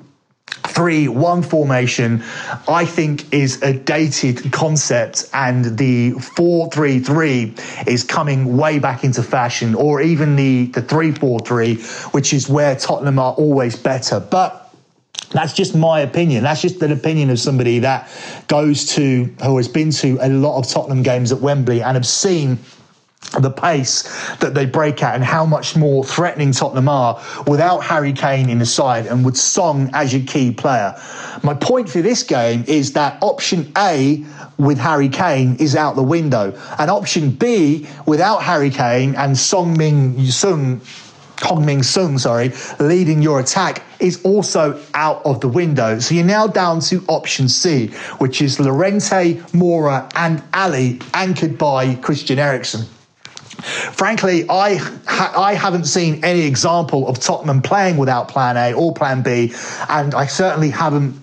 three 0.65 1.07
one 1.07 1.41
formation 1.41 2.23
i 2.67 2.85
think 2.85 3.31
is 3.33 3.61
a 3.61 3.73
dated 3.73 4.51
concept 4.51 5.29
and 5.33 5.77
the 5.77 6.11
433 6.11 7.53
is 7.85 8.03
coming 8.03 8.57
way 8.57 8.79
back 8.79 9.03
into 9.03 9.23
fashion 9.23 9.75
or 9.75 10.01
even 10.01 10.35
the 10.35 10.65
the 10.67 10.81
343 10.81 11.75
which 12.11 12.33
is 12.33 12.49
where 12.49 12.75
tottenham 12.75 13.19
are 13.19 13.33
always 13.33 13.75
better 13.75 14.19
but 14.19 14.66
that's 15.31 15.53
just 15.53 15.75
my 15.75 15.99
opinion. 16.01 16.43
That's 16.43 16.61
just 16.61 16.81
an 16.81 16.91
opinion 16.91 17.29
of 17.29 17.39
somebody 17.39 17.79
that 17.79 18.09
goes 18.47 18.85
to, 18.95 19.25
who 19.43 19.57
has 19.57 19.67
been 19.67 19.91
to 19.91 20.17
a 20.21 20.29
lot 20.29 20.57
of 20.57 20.67
Tottenham 20.67 21.03
games 21.03 21.31
at 21.31 21.41
Wembley 21.41 21.81
and 21.81 21.95
have 21.95 22.07
seen 22.07 22.59
the 23.39 23.49
pace 23.49 24.03
that 24.37 24.53
they 24.53 24.65
break 24.65 25.03
at 25.03 25.15
and 25.15 25.23
how 25.23 25.45
much 25.45 25.75
more 25.75 26.03
threatening 26.03 26.51
Tottenham 26.51 26.87
are 26.87 27.21
without 27.45 27.79
Harry 27.79 28.13
Kane 28.13 28.49
in 28.49 28.59
the 28.59 28.65
side 28.65 29.05
and 29.05 29.25
with 29.25 29.35
Son 29.35 29.89
as 29.93 30.13
your 30.13 30.25
key 30.25 30.51
player. 30.51 30.95
My 31.43 31.53
point 31.53 31.89
for 31.89 32.01
this 32.01 32.23
game 32.23 32.63
is 32.67 32.93
that 32.93 33.17
option 33.21 33.71
A 33.77 34.23
with 34.57 34.77
Harry 34.77 35.09
Kane 35.09 35.55
is 35.57 35.75
out 35.75 35.95
the 35.95 36.03
window, 36.03 36.57
and 36.79 36.89
option 36.89 37.31
B 37.31 37.87
without 38.05 38.41
Harry 38.41 38.69
Kane 38.69 39.13
and 39.15 39.37
Song 39.37 39.77
Min 39.77 40.25
Sung 40.27 40.81
Hong 41.41 41.65
Min 41.65 41.83
Sung, 41.83 42.17
sorry, 42.17 42.51
leading 42.79 43.21
your 43.21 43.39
attack 43.39 43.83
is 43.99 44.23
also 44.23 44.81
out 44.93 45.25
of 45.25 45.39
the 45.41 45.47
window. 45.47 45.99
So 45.99 46.15
you're 46.15 46.25
now 46.25 46.47
down 46.47 46.79
to 46.81 47.03
option 47.07 47.49
C, 47.49 47.87
which 48.19 48.41
is 48.41 48.59
Llorente, 48.59 49.35
Moura, 49.53 50.11
and 50.15 50.41
Alli, 50.53 50.99
anchored 51.13 51.57
by 51.57 51.95
Christian 51.95 52.39
Eriksen. 52.39 52.85
Frankly, 53.93 54.47
I 54.49 54.75
ha- 54.75 55.33
I 55.35 55.55
haven't 55.55 55.85
seen 55.85 56.23
any 56.23 56.41
example 56.41 57.07
of 57.07 57.19
Tottenham 57.19 57.61
playing 57.61 57.97
without 57.97 58.27
Plan 58.27 58.55
A 58.55 58.73
or 58.73 58.93
Plan 58.93 59.23
B, 59.23 59.53
and 59.89 60.13
I 60.13 60.27
certainly 60.27 60.69
haven't 60.69 61.19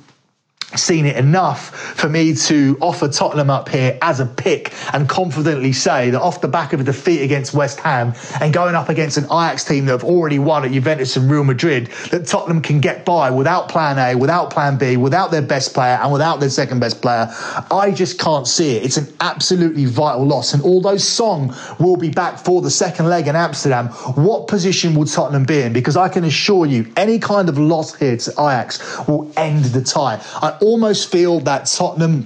seen 0.76 1.07
it 1.07 1.16
enough 1.16 1.71
for 1.97 2.09
me 2.09 2.35
to 2.35 2.76
offer 2.81 3.09
Tottenham 3.09 3.50
up 3.50 3.69
here 3.69 3.99
as 4.02 4.21
a 4.21 4.26
pick 4.26 4.73
and 4.93 5.09
confidently 5.09 5.73
say 5.73 6.11
that 6.11 6.21
off 6.21 6.40
the 6.40 6.49
back 6.49 6.73
of 6.73 6.81
a 6.81 6.85
defeat 6.85 7.23
against 7.23 7.54
West 7.54 7.81
Ham 7.81 8.14
and 8.40 8.52
going 8.52 8.75
up 8.75 8.88
against 8.88 9.16
an 9.16 9.25
Ajax 9.25 9.64
team 9.64 9.87
that 9.87 9.93
have 9.93 10.04
already 10.04 10.38
won 10.38 10.64
at 10.64 10.73
Juventus 10.73 11.16
and 11.16 11.31
Real 11.31 11.45
Madrid, 11.45 11.87
that 12.11 12.26
Tottenham 12.26 12.62
can 12.62 12.81
get 12.81 13.04
by 13.04 13.31
without 13.31 13.69
plan 13.69 13.99
A, 13.99 14.19
without 14.19 14.50
plan 14.50 14.76
B, 14.76 14.97
without 14.97 15.31
their 15.31 15.43
best 15.43 15.75
player 15.75 15.99
and 16.02 16.12
without 16.12 16.40
their 16.40 16.50
second 16.50 16.81
best 16.81 17.00
player. 17.00 17.28
I 17.71 17.93
just 17.95 18.19
can't 18.19 18.47
see 18.47 18.76
it. 18.76 18.85
It's 18.85 18.97
an 18.97 19.12
absolutely 19.21 19.85
vital 19.85 20.26
loss. 20.26 20.54
And 20.54 20.62
although 20.62 20.97
Son 20.97 21.54
will 21.78 21.97
be 21.97 22.11
back 22.11 22.38
for 22.38 22.62
the 22.62 22.71
second 22.71 23.07
leg 23.07 23.28
in 23.28 23.37
Amsterdam, 23.37 23.88
what 24.14 24.49
position 24.49 24.95
will 24.95 25.07
Tottenham 25.07 25.45
be 25.45 25.61
in? 25.61 25.73
Because 25.73 25.97
I 25.97 26.09
can 26.09 26.25
assure 26.25 26.66
you, 26.66 26.90
any 26.97 27.19
kind 27.19 27.49
of 27.49 27.59
loss 27.59 27.95
here 27.95 28.16
to 28.16 28.31
Ajax 28.33 29.07
will 29.07 29.31
end 29.37 29.64
the 29.66 29.83
tie. 29.83 30.23
I 30.37 30.57
almost 30.64 31.11
feel 31.11 31.40
that 31.40 31.66
Tottenham 31.66 32.25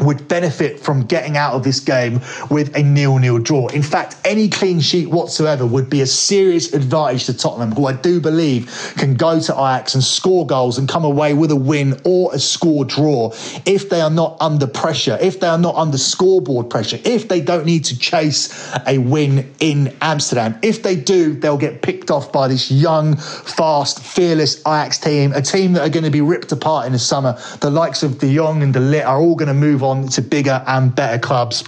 would 0.00 0.28
benefit 0.28 0.80
from 0.80 1.04
getting 1.04 1.36
out 1.36 1.54
of 1.54 1.64
this 1.64 1.80
game 1.80 2.20
with 2.50 2.74
a 2.76 2.82
nil-nil 2.82 3.38
draw. 3.38 3.68
In 3.68 3.82
fact, 3.82 4.16
any 4.24 4.48
clean 4.48 4.80
sheet 4.80 5.08
whatsoever 5.08 5.66
would 5.66 5.90
be 5.90 6.00
a 6.02 6.06
serious 6.06 6.72
advantage 6.72 7.26
to 7.26 7.36
Tottenham, 7.36 7.72
who 7.72 7.86
I 7.86 7.92
do 7.92 8.20
believe 8.20 8.94
can 8.96 9.14
go 9.14 9.40
to 9.40 9.52
Ajax 9.52 9.94
and 9.94 10.04
score 10.04 10.46
goals 10.46 10.78
and 10.78 10.88
come 10.88 11.04
away 11.04 11.34
with 11.34 11.50
a 11.50 11.56
win 11.56 12.00
or 12.04 12.34
a 12.34 12.38
score 12.38 12.84
draw 12.84 13.32
if 13.64 13.88
they 13.88 14.00
are 14.00 14.10
not 14.10 14.36
under 14.40 14.66
pressure, 14.66 15.18
if 15.20 15.40
they 15.40 15.46
are 15.46 15.58
not 15.58 15.74
under 15.74 15.98
scoreboard 15.98 16.70
pressure, 16.70 16.98
if 17.04 17.28
they 17.28 17.40
don't 17.40 17.66
need 17.66 17.84
to 17.86 17.98
chase 17.98 18.72
a 18.86 18.98
win 18.98 19.52
in 19.60 19.96
Amsterdam. 20.00 20.58
If 20.62 20.82
they 20.82 20.96
do, 20.96 21.34
they'll 21.34 21.56
get 21.56 21.82
picked 21.82 22.10
off 22.10 22.32
by 22.32 22.48
this 22.48 22.70
young, 22.70 23.16
fast, 23.16 24.02
fearless 24.02 24.60
Ajax 24.60 24.98
team, 24.98 25.32
a 25.32 25.42
team 25.42 25.72
that 25.72 25.82
are 25.82 25.90
going 25.90 26.04
to 26.04 26.10
be 26.10 26.20
ripped 26.20 26.52
apart 26.52 26.86
in 26.86 26.92
the 26.92 26.98
summer. 26.98 27.38
The 27.60 27.70
likes 27.70 28.02
of 28.02 28.18
De 28.18 28.34
Jong 28.34 28.62
and 28.62 28.72
De 28.72 28.80
Ligt 28.80 29.06
are 29.06 29.18
all 29.18 29.34
going 29.34 29.48
to 29.48 29.54
move 29.54 29.82
on 29.82 29.87
on 29.88 30.08
to 30.08 30.22
bigger 30.22 30.62
and 30.66 30.94
better 30.94 31.18
clubs. 31.18 31.64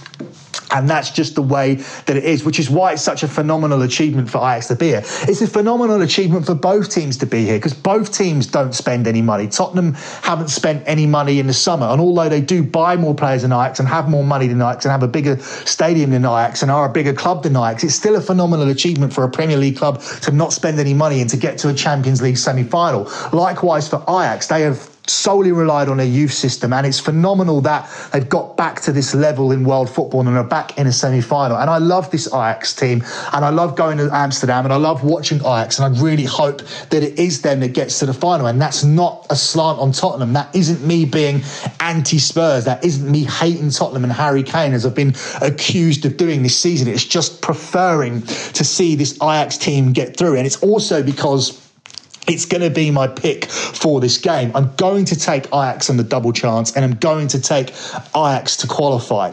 And 0.73 0.89
that's 0.89 1.11
just 1.11 1.35
the 1.35 1.41
way 1.41 1.75
that 2.05 2.15
it 2.15 2.23
is, 2.23 2.45
which 2.45 2.59
is 2.59 2.69
why 2.69 2.93
it's 2.93 3.01
such 3.01 3.23
a 3.23 3.27
phenomenal 3.27 3.81
achievement 3.81 4.29
for 4.29 4.37
Ajax 4.37 4.67
to 4.67 4.75
be 4.75 4.87
here. 4.87 5.03
It's 5.03 5.41
a 5.41 5.47
phenomenal 5.47 6.01
achievement 6.01 6.45
for 6.45 6.55
both 6.55 6.89
teams 6.89 7.17
to 7.17 7.25
be 7.25 7.45
here 7.45 7.57
because 7.57 7.73
both 7.73 8.13
teams 8.13 8.47
don't 8.47 8.73
spend 8.73 9.07
any 9.07 9.21
money. 9.21 9.47
Tottenham 9.47 9.93
haven't 10.23 10.49
spent 10.49 10.83
any 10.85 11.05
money 11.05 11.39
in 11.39 11.47
the 11.47 11.53
summer. 11.53 11.87
And 11.87 11.99
although 11.99 12.29
they 12.29 12.41
do 12.41 12.63
buy 12.63 12.95
more 12.95 13.13
players 13.13 13.41
than 13.41 13.51
Ajax 13.51 13.79
and 13.79 13.87
have 13.87 14.09
more 14.09 14.23
money 14.23 14.47
than 14.47 14.61
Ajax 14.61 14.85
and 14.85 14.91
have 14.91 15.03
a 15.03 15.07
bigger 15.07 15.37
stadium 15.39 16.11
than 16.11 16.23
Ajax 16.23 16.61
and 16.61 16.71
are 16.71 16.85
a 16.85 16.91
bigger 16.91 17.13
club 17.13 17.43
than 17.43 17.53
Ajax, 17.53 17.83
it's 17.83 17.95
still 17.95 18.15
a 18.15 18.21
phenomenal 18.21 18.69
achievement 18.69 19.13
for 19.13 19.23
a 19.25 19.29
Premier 19.29 19.57
League 19.57 19.77
club 19.77 20.01
to 20.21 20.31
not 20.31 20.53
spend 20.53 20.79
any 20.79 20.93
money 20.93 21.19
and 21.19 21.29
to 21.29 21.37
get 21.37 21.57
to 21.59 21.69
a 21.69 21.73
Champions 21.73 22.21
League 22.21 22.37
semi 22.37 22.63
final. 22.63 23.11
Likewise 23.33 23.89
for 23.89 24.01
Ajax, 24.03 24.47
they 24.47 24.61
have 24.61 24.90
solely 25.07 25.51
relied 25.51 25.89
on 25.89 25.99
a 25.99 26.03
youth 26.03 26.33
system. 26.33 26.73
And 26.73 26.85
it's 26.85 26.99
phenomenal 26.99 27.61
that 27.61 27.89
they've 28.11 28.27
got 28.27 28.57
back 28.57 28.81
to 28.81 28.91
this 28.91 29.13
level 29.13 29.51
in 29.51 29.63
world 29.63 29.89
football 29.89 30.21
and 30.27 30.37
are 30.37 30.43
back 30.43 30.77
in 30.77 30.87
a 30.87 30.91
semi 30.91 31.21
final. 31.21 31.57
And 31.57 31.69
I 31.69 31.77
love 31.77 32.11
this 32.11 32.27
Ajax 32.27 32.73
team 32.75 33.03
and 33.33 33.43
I 33.43 33.49
love 33.49 33.75
going 33.75 33.97
to 33.97 34.09
Amsterdam 34.11 34.65
and 34.65 34.73
I 34.73 34.77
love 34.77 35.03
watching 35.03 35.39
Ajax. 35.39 35.79
And 35.79 35.95
I 35.95 36.01
really 36.01 36.25
hope 36.25 36.61
that 36.89 37.03
it 37.03 37.19
is 37.19 37.41
them 37.41 37.59
that 37.61 37.73
gets 37.73 37.99
to 37.99 38.05
the 38.05 38.13
final. 38.13 38.47
And 38.47 38.61
that's 38.61 38.83
not 38.83 39.27
a 39.29 39.35
slant 39.35 39.79
on 39.79 39.91
Tottenham. 39.91 40.33
That 40.33 40.55
isn't 40.55 40.85
me 40.85 41.05
being 41.05 41.41
anti 41.79 42.19
Spurs. 42.19 42.65
That 42.65 42.83
isn't 42.83 43.09
me 43.09 43.23
hating 43.23 43.71
Tottenham 43.71 44.03
and 44.03 44.13
Harry 44.13 44.43
Kane 44.43 44.73
as 44.73 44.85
I've 44.85 44.95
been 44.95 45.15
accused 45.41 46.05
of 46.05 46.17
doing 46.17 46.43
this 46.43 46.57
season. 46.57 46.87
It's 46.87 47.05
just 47.05 47.41
preferring 47.41 48.21
to 48.21 48.63
see 48.63 48.95
this 48.95 49.15
Ajax 49.15 49.57
team 49.57 49.93
get 49.93 50.15
through. 50.15 50.37
And 50.37 50.45
it's 50.45 50.61
also 50.61 51.03
because 51.03 51.70
it's 52.27 52.45
going 52.45 52.61
to 52.61 52.69
be 52.69 52.91
my 52.91 53.07
pick 53.07 53.45
for 53.45 53.99
this 53.99 54.17
game. 54.17 54.51
I'm 54.55 54.73
going 54.75 55.05
to 55.05 55.15
take 55.15 55.47
Ajax 55.47 55.89
on 55.89 55.97
the 55.97 56.03
double 56.03 56.33
chance 56.33 56.75
and 56.75 56.85
I'm 56.85 56.95
going 56.95 57.27
to 57.29 57.41
take 57.41 57.69
Ajax 58.15 58.57
to 58.57 58.67
qualify. 58.67 59.31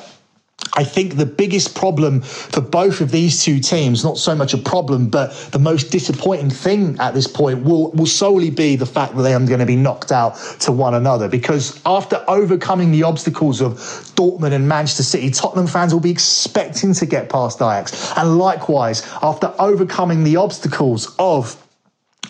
I 0.74 0.84
think 0.84 1.16
the 1.16 1.26
biggest 1.26 1.74
problem 1.74 2.20
for 2.20 2.60
both 2.60 3.00
of 3.00 3.10
these 3.10 3.42
two 3.42 3.58
teams, 3.60 4.04
not 4.04 4.18
so 4.18 4.34
much 4.34 4.54
a 4.54 4.58
problem, 4.58 5.08
but 5.08 5.32
the 5.50 5.58
most 5.58 5.90
disappointing 5.90 6.50
thing 6.50 6.98
at 6.98 7.14
this 7.14 7.26
point 7.26 7.64
will, 7.64 7.90
will 7.92 8.06
solely 8.06 8.50
be 8.50 8.76
the 8.76 8.86
fact 8.86 9.16
that 9.16 9.22
they 9.22 9.34
are 9.34 9.40
going 9.40 9.60
to 9.60 9.66
be 9.66 9.76
knocked 9.76 10.12
out 10.12 10.36
to 10.60 10.72
one 10.72 10.94
another. 10.94 11.28
Because 11.28 11.80
after 11.86 12.24
overcoming 12.28 12.90
the 12.90 13.04
obstacles 13.04 13.60
of 13.60 13.74
Dortmund 14.14 14.52
and 14.52 14.68
Manchester 14.68 15.02
City, 15.02 15.30
Tottenham 15.30 15.66
fans 15.66 15.92
will 15.92 16.00
be 16.00 16.10
expecting 16.10 16.92
to 16.94 17.06
get 17.06 17.28
past 17.28 17.58
Ajax. 17.58 18.12
And 18.16 18.38
likewise, 18.38 19.08
after 19.22 19.54
overcoming 19.58 20.24
the 20.24 20.36
obstacles 20.36 21.14
of 21.18 21.56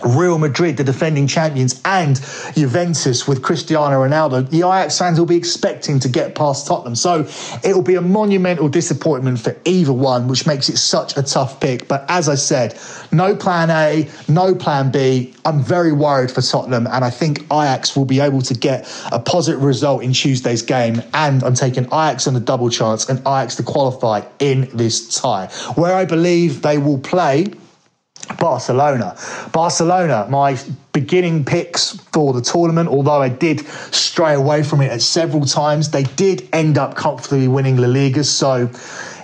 Real 0.04 0.38
Madrid, 0.38 0.76
the 0.76 0.84
defending 0.84 1.26
champions, 1.26 1.80
and 1.84 2.16
Juventus 2.54 3.26
with 3.26 3.42
Cristiano 3.42 3.96
Ronaldo, 4.04 4.48
the 4.48 4.58
Ajax 4.58 4.98
fans 4.98 5.18
will 5.18 5.26
be 5.26 5.36
expecting 5.36 5.98
to 6.00 6.08
get 6.08 6.34
past 6.34 6.66
Tottenham. 6.66 6.94
So 6.94 7.26
it'll 7.64 7.82
be 7.82 7.96
a 7.96 8.00
monumental 8.00 8.68
disappointment 8.68 9.40
for 9.40 9.56
either 9.64 9.92
one, 9.92 10.28
which 10.28 10.46
makes 10.46 10.68
it 10.68 10.76
such 10.76 11.16
a 11.16 11.22
tough 11.22 11.60
pick. 11.60 11.88
But 11.88 12.04
as 12.08 12.28
I 12.28 12.36
said, 12.36 12.78
no 13.10 13.34
plan 13.34 13.70
A, 13.70 14.08
no 14.28 14.54
plan 14.54 14.90
B. 14.90 15.34
I'm 15.44 15.62
very 15.62 15.92
worried 15.92 16.30
for 16.30 16.42
Tottenham, 16.42 16.86
and 16.86 17.04
I 17.04 17.10
think 17.10 17.40
Ajax 17.44 17.96
will 17.96 18.04
be 18.04 18.20
able 18.20 18.42
to 18.42 18.54
get 18.54 18.88
a 19.10 19.18
positive 19.18 19.62
result 19.62 20.02
in 20.02 20.12
Tuesday's 20.12 20.62
game. 20.62 21.02
And 21.14 21.42
I'm 21.42 21.54
taking 21.54 21.84
Ajax 21.86 22.26
on 22.26 22.34
the 22.34 22.40
double 22.40 22.70
chance 22.70 23.08
and 23.08 23.18
Ajax 23.20 23.56
to 23.56 23.62
qualify 23.62 24.22
in 24.38 24.68
this 24.74 25.20
tie, 25.20 25.46
where 25.74 25.94
I 25.94 26.04
believe 26.04 26.62
they 26.62 26.78
will 26.78 26.98
play 26.98 27.46
Barcelona. 28.38 29.16
Barcelona, 29.52 30.26
my 30.28 30.58
beginning 30.92 31.44
picks 31.44 31.96
for 32.12 32.32
the 32.32 32.42
tournament, 32.42 32.88
although 32.88 33.22
I 33.22 33.28
did 33.28 33.60
stray 33.60 34.34
away 34.34 34.62
from 34.62 34.80
it 34.80 34.90
at 34.90 35.00
several 35.00 35.44
times, 35.44 35.90
they 35.90 36.02
did 36.02 36.48
end 36.52 36.76
up 36.76 36.94
comfortably 36.94 37.48
winning 37.48 37.76
La 37.76 37.88
Liga. 37.88 38.24
So 38.24 38.70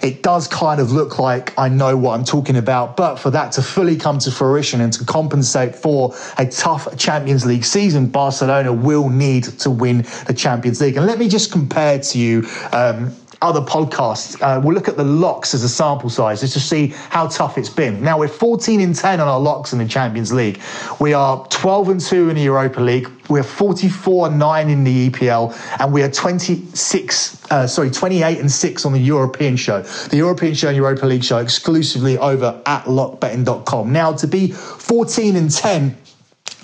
it 0.03 0.23
does 0.23 0.47
kind 0.49 0.81
of 0.81 0.93
look 0.93 1.19
like 1.19 1.59
I 1.59 1.69
know 1.69 1.97
what 1.97 2.19
I'm 2.19 2.25
talking 2.25 2.57
about. 2.57 2.97
But 2.97 3.17
for 3.17 3.31
that 3.31 3.53
to 3.53 3.63
fully 3.63 3.97
come 3.97 4.19
to 4.21 4.31
fruition 4.31 4.81
and 4.81 4.93
to 4.93 5.05
compensate 5.05 5.75
for 5.75 6.15
a 6.39 6.47
tough 6.47 6.97
Champions 6.97 7.47
League 7.47 7.65
season, 7.65 8.09
Barcelona 8.09 8.73
will 8.73 9.09
need 9.09 9.45
to 9.61 9.71
win 9.71 10.05
the 10.27 10.35
Champions 10.37 10.81
League. 10.81 10.97
And 10.97 11.07
let 11.07 11.19
me 11.19 11.29
just 11.29 11.51
compare 11.51 11.99
to 11.99 12.19
you. 12.19 12.47
Um, 12.73 13.15
other 13.45 13.61
podcasts. 13.61 14.41
Uh, 14.41 14.59
we'll 14.61 14.75
look 14.75 14.89
at 14.89 14.97
the 14.97 15.05
locks 15.05 15.53
as 15.53 15.63
a 15.63 15.69
sample 15.69 16.09
size 16.09 16.41
just 16.41 16.55
to 16.55 16.61
see 16.61 16.89
how 16.89 17.29
tough 17.29 17.59
it's 17.59 17.69
been. 17.69 18.03
Now 18.03 18.19
we're 18.19 18.27
14 18.27 18.81
in 18.81 18.95
10 18.95 19.21
on 19.21 19.29
our 19.29 19.39
locks 19.39 19.75
in 19.75 19.79
the 19.79 19.87
Champions 19.87 20.33
League. 20.33 20.61
We 20.99 21.13
are 21.13 21.47
12 21.49 21.89
and 21.91 22.01
2 22.01 22.31
in 22.31 22.37
the 22.37 22.43
Europa 22.43 22.81
League. 22.81 23.11
We're 23.29 23.43
44 23.43 24.29
and 24.29 24.39
9 24.39 24.71
in 24.71 24.85
the 24.85 25.11
EPL, 25.11 25.55
and 25.81 25.93
we 25.93 26.03
are 26.03 26.11
26, 26.11 27.51
uh, 27.51 27.67
sorry, 27.67 27.91
28 27.91 28.39
and 28.39 28.51
6 28.51 28.85
on 28.85 28.93
the 28.93 28.99
European 28.99 29.57
show. 29.57 29.83
The 29.83 30.17
European 30.17 30.55
show 30.55 30.69
and 30.69 30.77
Europa 30.77 31.07
League 31.07 31.25
show 31.25 31.39
exclusively 31.39 32.19
over 32.19 32.61
at 32.67 32.85
lockbetting.com. 32.85 33.93
Now 33.93 34.13
to 34.13 34.27
be 34.27 34.53
14 34.53 35.37
and 35.37 35.51
10 35.51 35.97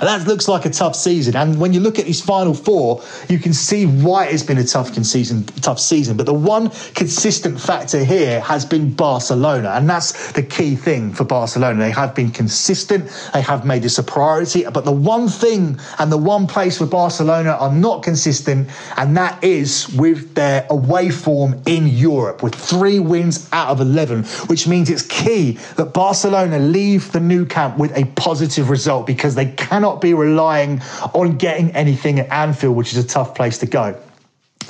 that 0.00 0.26
looks 0.26 0.48
like 0.48 0.64
a 0.64 0.70
tough 0.70 0.96
season. 0.96 1.36
And 1.36 1.60
when 1.60 1.72
you 1.72 1.80
look 1.80 1.98
at 1.98 2.06
these 2.06 2.20
final 2.20 2.54
four, 2.54 3.02
you 3.28 3.38
can 3.38 3.52
see 3.52 3.86
why 3.86 4.26
it's 4.26 4.42
been 4.42 4.58
a 4.58 4.64
tough 4.64 4.94
season, 4.94 5.44
tough 5.44 5.78
season. 5.78 6.16
But 6.16 6.26
the 6.26 6.34
one 6.34 6.70
consistent 6.94 7.60
factor 7.60 8.02
here 8.04 8.40
has 8.40 8.64
been 8.64 8.92
Barcelona. 8.92 9.70
And 9.70 9.88
that's 9.88 10.32
the 10.32 10.42
key 10.42 10.74
thing 10.76 11.12
for 11.12 11.24
Barcelona. 11.24 11.78
They 11.80 11.90
have 11.90 12.14
been 12.14 12.30
consistent. 12.30 13.10
They 13.34 13.42
have 13.42 13.64
made 13.64 13.82
this 13.82 13.98
a 13.98 14.02
priority. 14.02 14.64
But 14.64 14.84
the 14.84 14.92
one 14.92 15.28
thing 15.28 15.78
and 15.98 16.10
the 16.10 16.18
one 16.18 16.46
place 16.46 16.80
where 16.80 16.88
Barcelona 16.88 17.50
are 17.50 17.72
not 17.72 18.02
consistent, 18.02 18.68
and 18.96 19.16
that 19.16 19.42
is 19.44 19.88
with 19.94 20.34
their 20.34 20.66
away 20.70 21.10
form 21.10 21.60
in 21.66 21.86
Europe, 21.86 22.42
with 22.42 22.54
three 22.54 23.00
wins 23.00 23.48
out 23.52 23.68
of 23.68 23.80
11, 23.80 24.24
which 24.46 24.66
means 24.66 24.88
it's 24.88 25.02
key 25.02 25.52
that 25.76 25.92
Barcelona 25.92 26.58
leave 26.58 27.12
the 27.12 27.20
Nou 27.20 27.44
Camp 27.44 27.76
with 27.76 27.94
a 27.96 28.04
positive 28.16 28.70
result 28.70 29.06
because 29.06 29.34
they 29.34 29.46
cannot 29.70 30.00
be 30.00 30.14
relying 30.14 30.82
on 31.14 31.36
getting 31.36 31.70
anything 31.70 32.18
at 32.18 32.28
Anfield, 32.30 32.76
which 32.76 32.92
is 32.92 32.98
a 33.02 33.06
tough 33.06 33.36
place 33.36 33.58
to 33.58 33.66
go. 33.66 33.96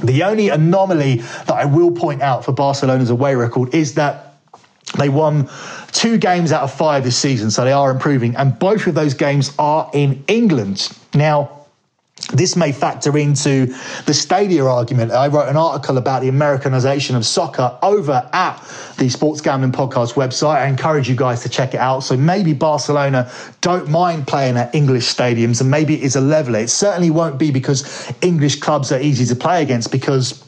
The 0.04 0.22
only 0.24 0.50
anomaly 0.50 1.16
that 1.46 1.52
I 1.52 1.64
will 1.64 1.90
point 1.90 2.20
out 2.20 2.44
for 2.44 2.52
Barcelona's 2.52 3.10
away 3.10 3.34
record 3.34 3.74
is 3.74 3.94
that 3.94 4.30
They 4.98 5.08
won 5.08 5.48
two 5.92 6.18
games 6.18 6.52
out 6.52 6.62
of 6.62 6.72
five 6.72 7.04
this 7.04 7.16
season, 7.16 7.50
so 7.50 7.64
they 7.64 7.72
are 7.72 7.90
improving. 7.90 8.34
And 8.36 8.58
both 8.58 8.86
of 8.86 8.94
those 8.94 9.14
games 9.14 9.52
are 9.58 9.88
in 9.94 10.24
England. 10.26 10.88
Now, 11.14 11.59
this 12.32 12.54
may 12.56 12.72
factor 12.72 13.16
into 13.18 13.66
the 14.06 14.14
stadia 14.14 14.64
argument. 14.64 15.12
I 15.12 15.28
wrote 15.28 15.48
an 15.48 15.56
article 15.56 15.98
about 15.98 16.22
the 16.22 16.28
Americanization 16.28 17.16
of 17.16 17.26
soccer 17.26 17.76
over 17.82 18.28
at 18.32 18.56
the 18.98 19.08
Sports 19.08 19.40
Gambling 19.40 19.72
Podcast 19.72 20.14
website. 20.14 20.56
I 20.56 20.66
encourage 20.66 21.08
you 21.08 21.16
guys 21.16 21.42
to 21.42 21.48
check 21.48 21.74
it 21.74 21.80
out. 21.80 22.00
So 22.00 22.16
maybe 22.16 22.52
Barcelona 22.52 23.30
don't 23.60 23.88
mind 23.88 24.26
playing 24.26 24.56
at 24.56 24.74
English 24.74 25.12
stadiums 25.12 25.60
and 25.60 25.70
maybe 25.70 25.94
it 25.94 26.02
is 26.02 26.16
a 26.16 26.20
leveler. 26.20 26.60
It 26.60 26.70
certainly 26.70 27.10
won't 27.10 27.38
be 27.38 27.50
because 27.50 28.12
English 28.20 28.60
clubs 28.60 28.92
are 28.92 29.00
easy 29.00 29.26
to 29.26 29.34
play 29.34 29.62
against 29.62 29.90
because 29.90 30.44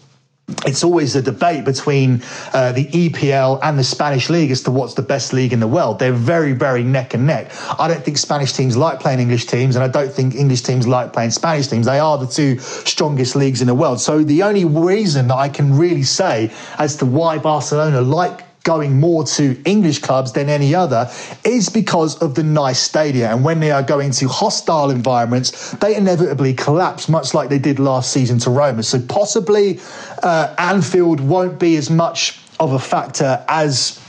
it's 0.67 0.85
always 0.85 1.17
a 1.17 1.23
debate 1.23 1.65
between 1.65 2.23
uh, 2.53 2.73
the 2.73 2.87
EPL 2.87 3.61
and 3.63 3.79
the 3.79 3.85
Spanish 3.85 4.31
league 4.31 4.51
as 4.51 4.63
to 4.63 4.71
what's 4.71 4.95
the 4.95 5.03
best 5.03 5.33
league 5.33 5.53
in 5.53 5.61
the 5.61 5.67
world. 5.67 5.99
They're 5.99 6.13
very, 6.13 6.53
very 6.53 6.83
neck 6.83 7.15
and 7.15 7.27
neck. 7.27 7.53
I 7.79 7.89
don't 7.89 8.05
think 8.05 8.19
Spanish 8.19 8.53
teams 8.53 8.77
like 8.77 9.01
playing 9.01 9.21
English 9.21 9.47
teams, 9.47 9.77
and 9.77 9.85
I 9.85 9.89
don't 9.89 10.13
think 10.13 10.35
English 10.35 10.63
teams 10.63 10.87
like 10.87 11.13
playing 11.13 11.31
Spanish 11.31 11.69
teams. 11.69 11.87
They 11.87 11.99
are 11.99 12.19
the 12.19 12.27
two 12.27 12.59
strongest 12.59 13.37
leagues 13.37 13.61
in 13.61 13.67
the 13.67 13.75
world. 13.75 14.01
So 14.01 14.23
the 14.23 14.43
only 14.43 14.65
reason 14.65 15.29
that 15.29 15.37
I 15.37 15.49
can 15.49 15.77
really 15.77 16.03
say 16.03 16.51
as 16.79 16.97
to 16.97 17.07
why 17.07 17.39
Barcelona 17.39 18.01
like 18.01 18.45
going 18.63 18.99
more 18.99 19.25
to 19.25 19.61
English 19.65 20.01
clubs 20.01 20.33
than 20.33 20.49
any 20.49 20.75
other 20.75 21.11
is 21.45 21.69
because 21.69 22.17
of 22.23 22.35
the 22.35 22.43
nice 22.43 22.79
stadia. 22.79 23.31
And 23.31 23.45
when 23.45 23.61
they 23.61 23.71
are 23.71 23.83
going 23.83 24.11
to 24.13 24.29
hostile 24.29 24.91
environments, 24.91 25.73
they 25.73 25.97
inevitably 25.97 26.55
collapse, 26.55 27.09
much 27.09 27.35
like 27.35 27.49
they 27.49 27.59
did 27.59 27.79
last 27.79 28.13
season 28.13 28.39
to 28.41 28.51
Roma. 28.51 28.83
So 28.83 29.01
possibly 29.01 29.81
uh, 30.23 30.55
Anfield 30.59 31.21
won't 31.21 31.59
be 31.59 31.77
as 31.77 31.91
much 31.91 32.39
of 32.61 32.73
a 32.73 32.79
factor 32.79 33.45
as 33.49 34.02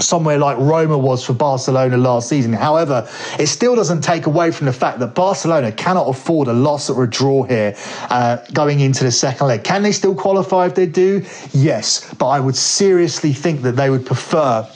somewhere 0.00 0.38
like 0.38 0.56
Roma 0.58 0.96
was 0.96 1.24
for 1.24 1.32
Barcelona 1.32 1.96
last 1.96 2.28
season. 2.28 2.52
However, 2.52 3.08
it 3.38 3.46
still 3.46 3.74
doesn't 3.74 4.02
take 4.02 4.26
away 4.26 4.50
from 4.50 4.66
the 4.66 4.72
fact 4.72 4.98
that 5.00 5.14
Barcelona 5.14 5.72
cannot 5.72 6.08
afford 6.08 6.48
a 6.48 6.52
loss 6.52 6.90
or 6.90 7.04
a 7.04 7.10
draw 7.10 7.42
here 7.42 7.74
uh, 8.10 8.38
going 8.52 8.80
into 8.80 9.04
the 9.04 9.10
second 9.10 9.48
leg. 9.48 9.64
Can 9.64 9.82
they 9.82 9.92
still 9.92 10.14
qualify 10.14 10.66
if 10.66 10.74
they 10.74 10.86
do? 10.86 11.24
Yes, 11.52 12.12
but 12.14 12.28
I 12.28 12.40
would 12.40 12.56
seriously 12.56 13.32
think 13.32 13.62
that 13.62 13.76
they 13.76 13.90
would 13.90 14.06
prefer 14.06 14.68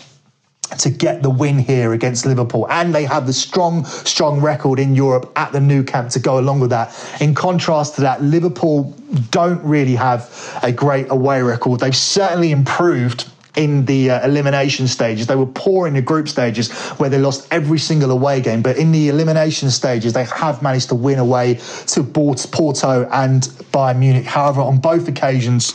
to 0.78 0.90
get 0.90 1.22
the 1.22 1.30
win 1.30 1.58
here 1.58 1.92
against 1.92 2.24
Liverpool. 2.24 2.66
And 2.70 2.94
they 2.94 3.04
have 3.04 3.26
the 3.26 3.32
strong, 3.32 3.84
strong 3.84 4.40
record 4.40 4.78
in 4.78 4.94
Europe 4.94 5.30
at 5.36 5.52
the 5.52 5.60
Nou 5.60 5.84
Camp 5.84 6.10
to 6.10 6.18
go 6.18 6.38
along 6.38 6.60
with 6.60 6.70
that. 6.70 6.94
In 7.20 7.34
contrast 7.34 7.96
to 7.96 8.00
that, 8.02 8.22
Liverpool 8.22 8.96
don't 9.30 9.62
really 9.62 9.94
have 9.94 10.58
a 10.62 10.72
great 10.72 11.10
away 11.10 11.42
record. 11.42 11.80
They've 11.80 11.94
certainly 11.94 12.50
improved 12.50 13.28
in 13.56 13.84
the 13.84 14.10
uh, 14.10 14.26
elimination 14.26 14.88
stages. 14.88 15.26
They 15.26 15.36
were 15.36 15.46
poor 15.46 15.86
in 15.86 15.94
the 15.94 16.02
group 16.02 16.28
stages 16.28 16.72
where 16.98 17.10
they 17.10 17.18
lost 17.18 17.46
every 17.50 17.78
single 17.78 18.10
away 18.10 18.40
game, 18.40 18.62
but 18.62 18.76
in 18.76 18.92
the 18.92 19.08
elimination 19.08 19.70
stages, 19.70 20.12
they 20.12 20.24
have 20.24 20.62
managed 20.62 20.88
to 20.88 20.94
win 20.94 21.18
away 21.18 21.54
to 21.88 22.02
Porto 22.02 23.08
and 23.12 23.42
Bayern 23.72 23.98
Munich. 23.98 24.24
However, 24.24 24.60
on 24.60 24.78
both 24.78 25.08
occasions, 25.08 25.74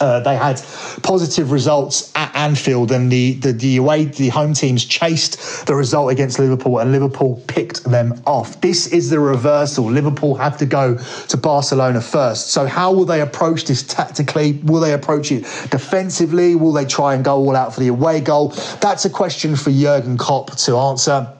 uh, 0.00 0.20
they 0.20 0.36
had 0.36 0.60
positive 1.02 1.50
results 1.50 2.12
at 2.14 2.34
Anfield, 2.34 2.92
and 2.92 3.10
the, 3.10 3.34
the 3.34 3.52
the 3.52 3.76
away 3.76 4.04
the 4.04 4.28
home 4.28 4.54
teams 4.54 4.84
chased 4.84 5.66
the 5.66 5.74
result 5.74 6.12
against 6.12 6.38
Liverpool, 6.38 6.78
and 6.78 6.92
Liverpool 6.92 7.42
picked 7.46 7.84
them 7.84 8.20
off. 8.26 8.60
This 8.60 8.86
is 8.88 9.10
the 9.10 9.20
reversal. 9.20 9.84
Liverpool 9.84 10.34
have 10.36 10.56
to 10.58 10.66
go 10.66 10.96
to 11.28 11.36
Barcelona 11.36 12.00
first. 12.00 12.50
So 12.50 12.66
how 12.66 12.92
will 12.92 13.04
they 13.04 13.20
approach 13.20 13.64
this 13.64 13.82
tactically? 13.82 14.52
Will 14.64 14.80
they 14.80 14.92
approach 14.92 15.32
it 15.32 15.42
defensively? 15.70 16.54
Will 16.54 16.72
they 16.72 16.84
try 16.84 17.14
and 17.14 17.24
go 17.24 17.36
all 17.36 17.56
out 17.56 17.74
for 17.74 17.80
the 17.80 17.88
away 17.88 18.20
goal? 18.20 18.48
That's 18.80 19.04
a 19.04 19.10
question 19.10 19.56
for 19.56 19.70
Jurgen 19.70 20.16
Klopp 20.16 20.56
to 20.58 20.76
answer. 20.76 21.37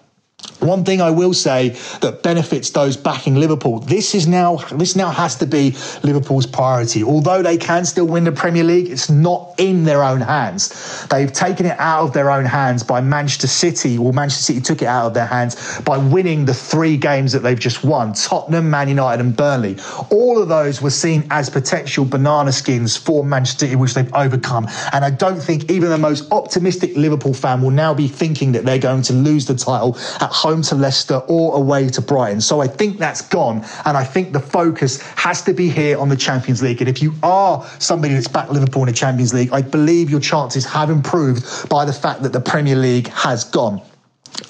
One 0.60 0.84
thing 0.84 1.00
I 1.00 1.10
will 1.10 1.34
say 1.34 1.70
that 2.00 2.22
benefits 2.24 2.70
those 2.70 2.96
backing 2.96 3.36
Liverpool. 3.36 3.78
This 3.78 4.14
is 4.14 4.26
now 4.26 4.56
this 4.72 4.96
now 4.96 5.10
has 5.10 5.36
to 5.36 5.46
be 5.46 5.76
Liverpool's 6.02 6.46
priority. 6.46 7.04
Although 7.04 7.42
they 7.42 7.56
can 7.56 7.84
still 7.84 8.06
win 8.06 8.24
the 8.24 8.32
Premier 8.32 8.64
League, 8.64 8.88
it's 8.88 9.08
not 9.08 9.54
in 9.58 9.84
their 9.84 10.02
own 10.02 10.20
hands. 10.20 11.06
They've 11.06 11.32
taken 11.32 11.66
it 11.66 11.78
out 11.78 12.02
of 12.02 12.12
their 12.12 12.30
own 12.30 12.44
hands 12.44 12.82
by 12.82 13.00
Manchester 13.00 13.46
City. 13.46 13.98
Well, 13.98 14.12
Manchester 14.12 14.52
City 14.52 14.60
took 14.60 14.82
it 14.82 14.86
out 14.86 15.06
of 15.06 15.14
their 15.14 15.26
hands 15.26 15.80
by 15.82 15.96
winning 15.96 16.44
the 16.44 16.54
three 16.54 16.96
games 16.96 17.32
that 17.32 17.40
they've 17.40 17.58
just 17.58 17.84
won: 17.84 18.12
Tottenham, 18.12 18.68
Man 18.68 18.88
United, 18.88 19.24
and 19.24 19.36
Burnley. 19.36 19.76
All 20.10 20.42
of 20.42 20.48
those 20.48 20.82
were 20.82 20.90
seen 20.90 21.24
as 21.30 21.48
potential 21.48 22.04
banana 22.04 22.50
skins 22.50 22.96
for 22.96 23.24
Manchester 23.24 23.66
City, 23.66 23.76
which 23.76 23.94
they've 23.94 24.12
overcome. 24.12 24.66
And 24.92 25.04
I 25.04 25.10
don't 25.10 25.40
think 25.40 25.70
even 25.70 25.88
the 25.88 25.98
most 25.98 26.30
optimistic 26.32 26.96
Liverpool 26.96 27.32
fan 27.32 27.62
will 27.62 27.70
now 27.70 27.94
be 27.94 28.08
thinking 28.08 28.52
that 28.52 28.64
they're 28.64 28.78
going 28.78 29.02
to 29.02 29.12
lose 29.12 29.46
the 29.46 29.54
title 29.54 29.96
at 30.28 30.34
home 30.34 30.62
to 30.62 30.74
Leicester 30.74 31.16
or 31.26 31.56
away 31.56 31.88
to 31.88 32.02
Brighton. 32.02 32.40
So 32.40 32.60
I 32.60 32.68
think 32.68 32.98
that's 32.98 33.22
gone. 33.22 33.64
And 33.84 33.96
I 33.96 34.04
think 34.04 34.32
the 34.32 34.40
focus 34.40 35.00
has 35.16 35.42
to 35.42 35.54
be 35.54 35.68
here 35.70 35.98
on 35.98 36.08
the 36.08 36.16
Champions 36.16 36.62
League. 36.62 36.80
And 36.80 36.88
if 36.88 37.00
you 37.02 37.14
are 37.22 37.64
somebody 37.78 38.14
that's 38.14 38.28
back 38.28 38.50
Liverpool 38.50 38.82
in 38.82 38.88
the 38.88 38.92
Champions 38.92 39.32
League, 39.32 39.50
I 39.52 39.62
believe 39.62 40.10
your 40.10 40.20
chances 40.20 40.64
have 40.66 40.90
improved 40.90 41.68
by 41.68 41.84
the 41.84 41.92
fact 41.92 42.22
that 42.22 42.32
the 42.32 42.40
Premier 42.40 42.76
League 42.76 43.08
has 43.08 43.44
gone. 43.44 43.80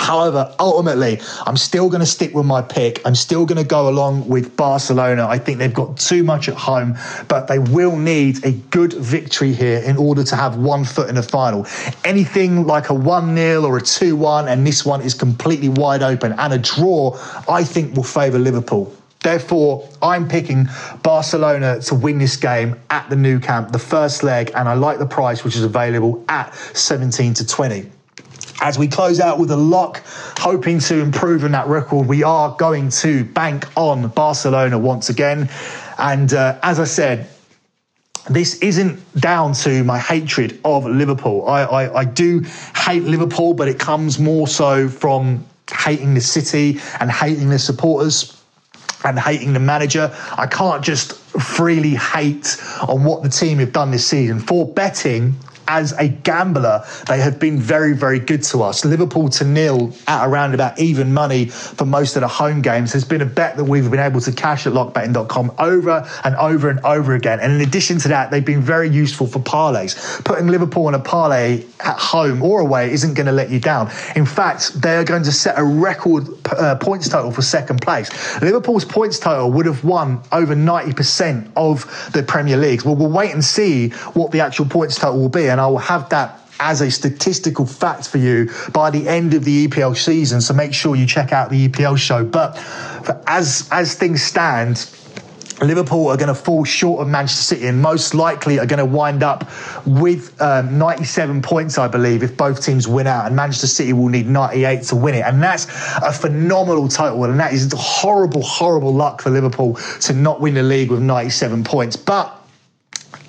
However, 0.08 0.54
ultimately, 0.58 1.20
I'm 1.44 1.58
still 1.58 1.90
going 1.90 2.00
to 2.00 2.06
stick 2.06 2.34
with 2.34 2.46
my 2.46 2.62
pick. 2.62 3.02
I'm 3.04 3.14
still 3.14 3.44
going 3.44 3.58
to 3.58 3.68
go 3.68 3.90
along 3.90 4.26
with 4.26 4.56
Barcelona. 4.56 5.28
I 5.28 5.36
think 5.36 5.58
they've 5.58 5.74
got 5.74 5.98
too 5.98 6.24
much 6.24 6.48
at 6.48 6.54
home, 6.54 6.96
but 7.28 7.46
they 7.46 7.58
will 7.58 7.94
need 7.94 8.42
a 8.42 8.52
good 8.52 8.94
victory 8.94 9.52
here 9.52 9.80
in 9.80 9.98
order 9.98 10.24
to 10.24 10.34
have 10.34 10.56
one 10.56 10.86
foot 10.86 11.10
in 11.10 11.16
the 11.16 11.22
final. 11.22 11.66
Anything 12.06 12.66
like 12.66 12.88
a 12.88 12.94
1 12.94 13.36
0 13.36 13.64
or 13.66 13.76
a 13.76 13.82
2 13.82 14.16
1, 14.16 14.48
and 14.48 14.66
this 14.66 14.82
one 14.82 15.02
is 15.02 15.12
completely 15.12 15.68
wide 15.68 16.02
open, 16.02 16.32
and 16.38 16.54
a 16.54 16.58
draw, 16.58 17.14
I 17.46 17.62
think 17.62 17.94
will 17.94 18.02
favour 18.02 18.38
Liverpool. 18.38 18.90
Therefore, 19.20 19.86
I'm 20.00 20.26
picking 20.26 20.70
Barcelona 21.02 21.82
to 21.82 21.94
win 21.94 22.16
this 22.16 22.36
game 22.38 22.80
at 22.88 23.10
the 23.10 23.16
Nou 23.16 23.40
Camp, 23.40 23.72
the 23.72 23.78
first 23.78 24.22
leg, 24.22 24.52
and 24.54 24.70
I 24.70 24.72
like 24.72 25.00
the 25.00 25.06
price 25.06 25.44
which 25.44 25.54
is 25.54 25.64
available 25.64 26.24
at 26.30 26.54
17 26.54 27.34
to 27.34 27.46
20 27.46 27.90
as 28.60 28.78
we 28.78 28.88
close 28.88 29.20
out 29.20 29.38
with 29.38 29.50
a 29.50 29.56
lock, 29.56 30.02
hoping 30.38 30.80
to 30.80 31.00
improve 31.00 31.44
on 31.44 31.52
that 31.52 31.66
record, 31.66 32.08
we 32.08 32.22
are 32.22 32.54
going 32.56 32.88
to 32.90 33.24
bank 33.24 33.66
on 33.76 34.08
Barcelona 34.08 34.78
once 34.78 35.08
again. 35.08 35.48
And 35.98 36.32
uh, 36.32 36.58
as 36.62 36.80
I 36.80 36.84
said, 36.84 37.28
this 38.28 38.58
isn't 38.58 39.00
down 39.20 39.54
to 39.54 39.84
my 39.84 39.98
hatred 39.98 40.60
of 40.64 40.84
Liverpool. 40.84 41.46
I, 41.48 41.62
I, 41.62 42.00
I 42.00 42.04
do 42.04 42.44
hate 42.76 43.04
Liverpool, 43.04 43.54
but 43.54 43.68
it 43.68 43.78
comes 43.78 44.18
more 44.18 44.46
so 44.46 44.88
from 44.88 45.46
hating 45.70 46.14
the 46.14 46.20
city 46.20 46.80
and 47.00 47.10
hating 47.10 47.48
the 47.50 47.58
supporters 47.58 48.42
and 49.04 49.18
hating 49.18 49.52
the 49.52 49.60
manager. 49.60 50.14
I 50.36 50.46
can't 50.46 50.84
just 50.84 51.14
freely 51.14 51.94
hate 51.94 52.56
on 52.86 53.04
what 53.04 53.22
the 53.22 53.28
team 53.28 53.58
have 53.58 53.72
done 53.72 53.90
this 53.90 54.06
season. 54.06 54.40
For 54.40 54.66
betting, 54.66 55.34
as 55.68 55.92
a 55.92 56.09
gambler, 56.09 56.83
they 57.07 57.20
have 57.20 57.38
been 57.38 57.59
very, 57.59 57.94
very 57.94 58.18
good 58.18 58.42
to 58.44 58.62
us. 58.62 58.85
Liverpool 58.85 59.28
to 59.28 59.44
nil 59.44 59.92
at 60.09 60.26
around 60.26 60.54
about 60.54 60.78
even 60.81 61.12
money 61.12 61.44
for 61.44 61.85
most 61.85 62.16
of 62.16 62.22
the 62.22 62.28
home 62.28 62.62
games 62.62 62.92
has 62.92 63.04
been 63.04 63.20
a 63.20 63.26
bet 63.26 63.57
that 63.57 63.64
we've 63.64 63.90
been 63.90 64.00
able 64.00 64.20
to 64.20 64.33
cash 64.33 64.66
at 64.66 64.72
lockbetting.com 64.72 65.54
over 65.59 66.09
and 66.24 66.35
over 66.37 66.70
and 66.70 66.81
over 66.81 67.14
again. 67.14 67.38
And 67.40 67.52
in 67.52 67.61
addition 67.61 67.98
to 67.98 68.09
that, 68.09 68.31
they've 68.31 68.44
been 68.44 68.62
very 68.62 68.88
useful 68.88 69.26
for 69.26 69.38
parlays. 69.38 70.24
Putting 70.24 70.48
Liverpool 70.48 70.88
in 70.88 70.94
a 70.94 70.98
parlay 70.98 71.64
at 71.81 71.98
home 71.98 72.42
or 72.42 72.61
away 72.61 72.90
isn't 72.90 73.14
going 73.14 73.26
to 73.26 73.33
let 73.33 73.50
you 73.50 73.61
down. 73.61 73.90
In 74.16 74.24
fact, 74.26 74.81
they 74.81 74.96
are 74.96 75.04
going 75.04 75.22
to 75.24 75.33
set 75.33 75.59
a 75.59 75.64
record 75.64 76.26
uh, 76.46 76.76
points 76.76 77.09
total 77.09 77.31
for 77.31 77.42
second 77.42 77.83
place. 77.83 78.11
Liverpool's 78.40 78.85
points 78.85 79.18
total 79.18 79.52
would 79.52 79.66
have 79.66 79.85
won 79.85 80.22
over 80.33 80.54
90% 80.54 81.50
of 81.57 82.11
the 82.12 82.22
Premier 82.22 82.57
League. 82.57 82.83
Well, 82.85 82.96
we'll 82.96 83.11
wait 83.11 83.33
and 83.33 83.44
see 83.44 83.90
what 84.14 84.31
the 84.31 84.40
actual 84.40 84.64
points 84.64 84.96
total 84.96 85.20
will 85.20 85.28
be. 85.28 85.48
And 85.48 85.57
and 85.58 85.64
I 85.64 85.66
will 85.66 85.78
have 85.78 86.08
that 86.10 86.38
as 86.60 86.80
a 86.80 86.90
statistical 86.90 87.66
fact 87.66 88.08
for 88.08 88.18
you 88.18 88.48
by 88.72 88.90
the 88.90 89.08
end 89.08 89.34
of 89.34 89.44
the 89.44 89.66
EPL 89.66 89.96
season. 89.96 90.40
So 90.40 90.54
make 90.54 90.72
sure 90.72 90.94
you 90.94 91.04
check 91.04 91.32
out 91.32 91.50
the 91.50 91.68
EPL 91.68 91.98
show. 91.98 92.24
But 92.24 92.56
as 93.26 93.68
as 93.72 93.96
things 93.96 94.22
stand, 94.22 94.88
Liverpool 95.60 96.06
are 96.06 96.16
going 96.16 96.28
to 96.28 96.36
fall 96.36 96.64
short 96.64 97.00
of 97.00 97.08
Manchester 97.08 97.56
City 97.56 97.66
and 97.66 97.82
most 97.82 98.14
likely 98.14 98.60
are 98.60 98.66
going 98.66 98.78
to 98.78 98.84
wind 98.84 99.24
up 99.24 99.50
with 99.84 100.40
um, 100.40 100.78
97 100.78 101.42
points, 101.42 101.76
I 101.76 101.88
believe, 101.88 102.22
if 102.22 102.36
both 102.36 102.64
teams 102.64 102.86
win 102.86 103.08
out. 103.08 103.26
And 103.26 103.34
Manchester 103.34 103.66
City 103.66 103.92
will 103.92 104.08
need 104.08 104.28
98 104.28 104.82
to 104.84 104.96
win 104.96 105.16
it. 105.16 105.24
And 105.24 105.42
that's 105.42 105.64
a 105.96 106.12
phenomenal 106.12 106.86
total. 106.86 107.24
And 107.24 107.40
that 107.40 107.52
is 107.52 107.74
horrible, 107.76 108.42
horrible 108.42 108.94
luck 108.94 109.22
for 109.22 109.30
Liverpool 109.30 109.74
to 110.02 110.12
not 110.12 110.40
win 110.40 110.54
the 110.54 110.62
league 110.62 110.92
with 110.92 111.02
97 111.02 111.64
points. 111.64 111.96
But 111.96 112.38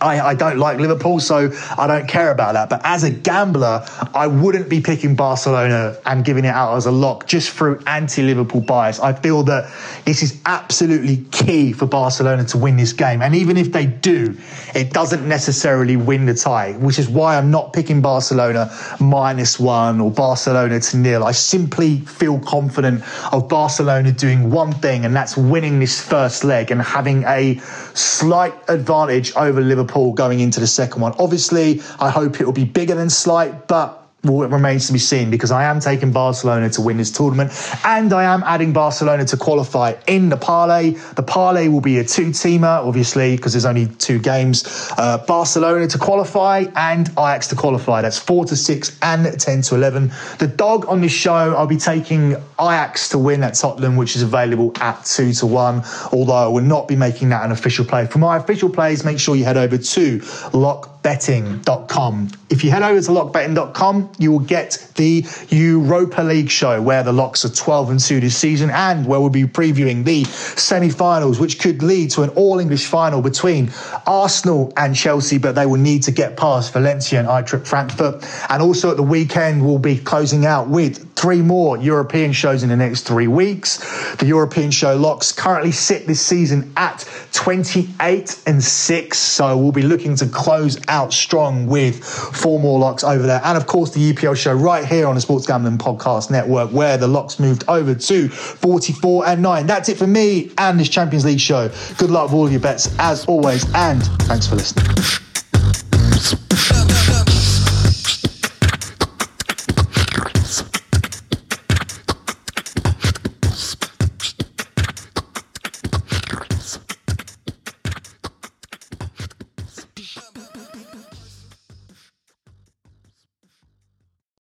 I, 0.01 0.19
I, 0.21 0.33
don't 0.33 0.57
like 0.57 0.79
Liverpool, 0.79 1.19
so 1.19 1.51
I 1.77 1.87
don't 1.87 2.07
care 2.07 2.31
about 2.31 2.53
that. 2.53 2.69
But 2.69 2.81
as 2.83 3.03
a 3.03 3.09
gambler, 3.09 3.85
I 4.13 4.27
wouldn't 4.27 4.69
be 4.69 4.79
picking 4.81 5.15
Barcelona 5.15 5.97
and 6.05 6.23
giving 6.23 6.45
it 6.45 6.53
out 6.53 6.75
as 6.75 6.85
a 6.85 6.91
lock 6.91 7.27
just 7.27 7.49
through 7.51 7.81
anti 7.85 8.21
Liverpool 8.21 8.61
bias. 8.61 8.99
I 8.99 9.13
feel 9.13 9.43
that 9.43 9.71
this 10.05 10.23
is 10.23 10.39
absolutely 10.45 11.17
key 11.31 11.73
for 11.73 11.85
Barcelona 11.85 12.45
to 12.45 12.57
win 12.57 12.77
this 12.77 12.93
game. 12.93 13.21
And 13.21 13.35
even 13.35 13.57
if 13.57 13.71
they 13.71 13.87
do, 13.87 14.37
it 14.73 14.93
doesn't 14.93 15.27
necessarily 15.27 15.97
win 15.97 16.25
the 16.25 16.33
tie, 16.33 16.73
which 16.73 16.99
is 16.99 17.09
why 17.09 17.37
I'm 17.37 17.51
not 17.51 17.73
picking 17.73 18.01
Barcelona 18.01 18.71
minus 18.99 19.59
one 19.59 19.99
or 19.99 20.11
Barcelona 20.11 20.79
to 20.79 20.97
nil. 20.97 21.25
I 21.25 21.31
simply 21.31 21.99
feel 21.99 22.39
confident 22.39 23.03
of 23.33 23.49
Barcelona 23.49 24.11
doing 24.11 24.49
one 24.49 24.71
thing, 24.71 25.03
and 25.03 25.15
that's 25.15 25.35
winning 25.35 25.79
this 25.79 26.01
first 26.01 26.43
leg 26.43 26.71
and 26.71 26.81
having 26.81 27.23
a 27.25 27.59
slight 27.93 28.53
advantage 28.69 29.35
over 29.35 29.59
Liverpool 29.59 29.88
going 30.13 30.39
into 30.39 30.59
the 30.59 30.67
second 30.67 31.01
one. 31.01 31.13
Obviously, 31.19 31.81
I 31.99 32.09
hope 32.09 32.39
it 32.39 32.45
will 32.45 32.53
be 32.53 32.65
bigger 32.65 32.95
than 32.95 33.09
slight, 33.09 33.67
but 33.67 33.98
well, 34.23 34.43
it 34.43 34.51
remains 34.51 34.87
to 34.87 34.93
be 34.93 34.99
seen 34.99 35.31
because 35.31 35.49
I 35.49 35.63
am 35.63 35.79
taking 35.79 36.11
Barcelona 36.11 36.69
to 36.71 36.81
win 36.81 36.97
this 36.97 37.09
tournament 37.09 37.51
and 37.85 38.11
I 38.11 38.23
am 38.23 38.43
adding 38.43 38.73
Barcelona 38.73 39.23
to 39.25 39.37
qualify 39.37 39.93
in 40.07 40.27
the 40.27 40.35
parlay. 40.35 40.91
The 41.15 41.23
parlay 41.23 41.69
will 41.69 41.79
be 41.79 41.99
a 41.99 42.03
two 42.03 42.27
teamer, 42.27 42.85
obviously, 42.85 43.37
because 43.37 43.53
there's 43.53 43.65
only 43.65 43.87
two 43.87 44.19
games. 44.19 44.91
Uh, 44.97 45.19
Barcelona 45.25 45.87
to 45.87 45.97
qualify 45.97 46.65
and 46.75 47.07
Ajax 47.11 47.47
to 47.47 47.55
qualify. 47.55 48.01
That's 48.01 48.19
four 48.19 48.43
to 48.45 48.57
six 48.57 48.97
and 49.01 49.39
10 49.39 49.61
to 49.63 49.75
11. 49.75 50.11
The 50.39 50.47
dog 50.47 50.85
on 50.87 50.99
this 50.99 51.13
show, 51.13 51.55
I'll 51.55 51.65
be 51.65 51.77
taking 51.77 52.35
Ajax 52.59 53.07
to 53.09 53.17
win 53.17 53.41
at 53.43 53.53
Tottenham, 53.53 53.95
which 53.95 54.17
is 54.17 54.21
available 54.21 54.73
at 54.81 55.05
two 55.05 55.31
to 55.33 55.45
one, 55.45 55.81
although 56.11 56.33
I 56.33 56.47
will 56.47 56.61
not 56.61 56.89
be 56.89 56.97
making 56.97 57.29
that 57.29 57.45
an 57.45 57.53
official 57.53 57.85
play. 57.85 58.05
For 58.05 58.17
my 58.19 58.35
official 58.35 58.69
plays, 58.69 59.05
make 59.05 59.17
sure 59.17 59.37
you 59.37 59.45
head 59.45 59.55
over 59.55 59.77
to 59.77 60.21
lock 60.51 60.98
lockbetting.com. 61.03 62.29
If 62.49 62.63
you 62.63 62.71
head 62.71 62.83
over 62.83 62.99
to 62.99 63.11
lockbetting.com, 63.11 64.11
you 64.17 64.31
will 64.31 64.39
get 64.39 64.91
the 64.95 65.25
Europa 65.49 66.21
League 66.21 66.49
show 66.49 66.81
where 66.81 67.03
the 67.03 67.13
locks 67.13 67.45
are 67.45 67.49
12 67.49 67.91
and 67.91 67.99
2 67.99 68.19
this 68.19 68.37
season 68.37 68.69
and 68.69 69.05
where 69.05 69.19
we'll 69.19 69.29
be 69.29 69.43
previewing 69.43 70.03
the 70.03 70.23
semi 70.25 70.89
finals, 70.89 71.39
which 71.39 71.59
could 71.59 71.83
lead 71.83 72.11
to 72.11 72.23
an 72.23 72.29
all 72.31 72.59
English 72.59 72.87
final 72.87 73.21
between 73.21 73.71
Arsenal 74.05 74.73
and 74.77 74.95
Chelsea, 74.95 75.37
but 75.37 75.55
they 75.55 75.65
will 75.65 75.79
need 75.79 76.03
to 76.03 76.11
get 76.11 76.37
past 76.37 76.73
Valencia 76.73 77.19
and 77.19 77.27
Eintracht 77.27 77.67
Frankfurt. 77.67 78.25
And 78.49 78.61
also 78.61 78.91
at 78.91 78.97
the 78.97 79.03
weekend, 79.03 79.65
we'll 79.65 79.79
be 79.79 79.97
closing 79.97 80.45
out 80.45 80.67
with 80.67 81.08
three 81.19 81.41
more 81.41 81.77
European 81.77 82.31
shows 82.31 82.63
in 82.63 82.69
the 82.69 82.77
next 82.77 83.01
three 83.01 83.27
weeks. 83.27 83.77
The 84.15 84.25
European 84.25 84.71
show 84.71 84.95
locks 84.95 85.33
currently 85.33 85.73
sit 85.73 86.07
this 86.07 86.25
season 86.25 86.71
at 86.77 87.05
28 87.33 88.41
and 88.45 88.63
6. 88.63 89.17
So 89.17 89.57
we'll 89.57 89.73
be 89.73 89.81
looking 89.81 90.15
to 90.15 90.27
close 90.27 90.79
out 90.87 91.11
strong 91.11 91.67
with 91.67 92.01
four 92.03 92.59
more 92.59 92.79
locks 92.79 93.03
over 93.03 93.25
there. 93.27 93.41
And 93.43 93.57
of 93.57 93.67
course, 93.67 93.91
the 93.91 94.13
EPL 94.13 94.37
show 94.37 94.53
right 94.53 94.85
here 94.85 95.07
on 95.07 95.15
the 95.15 95.21
Sports 95.21 95.45
Gambling 95.45 95.77
Podcast 95.77 96.31
Network, 96.31 96.71
where 96.71 96.97
the 96.97 97.07
locks 97.07 97.37
moved 97.37 97.65
over 97.67 97.93
to 97.93 98.29
44 98.29 99.27
and 99.27 99.41
9. 99.41 99.67
That's 99.67 99.89
it 99.89 99.97
for 99.97 100.07
me 100.07 100.51
and 100.57 100.79
this 100.79 100.89
Champions 100.89 101.25
League 101.25 101.41
show. 101.41 101.69
Good 101.97 102.11
luck 102.11 102.25
with 102.25 102.33
all 102.33 102.45
of 102.45 102.51
your 102.51 102.61
bets 102.61 102.95
as 102.97 103.25
always, 103.25 103.65
and 103.75 104.01
thanks 104.23 104.47
for 104.47 104.55
listening. 104.55 105.28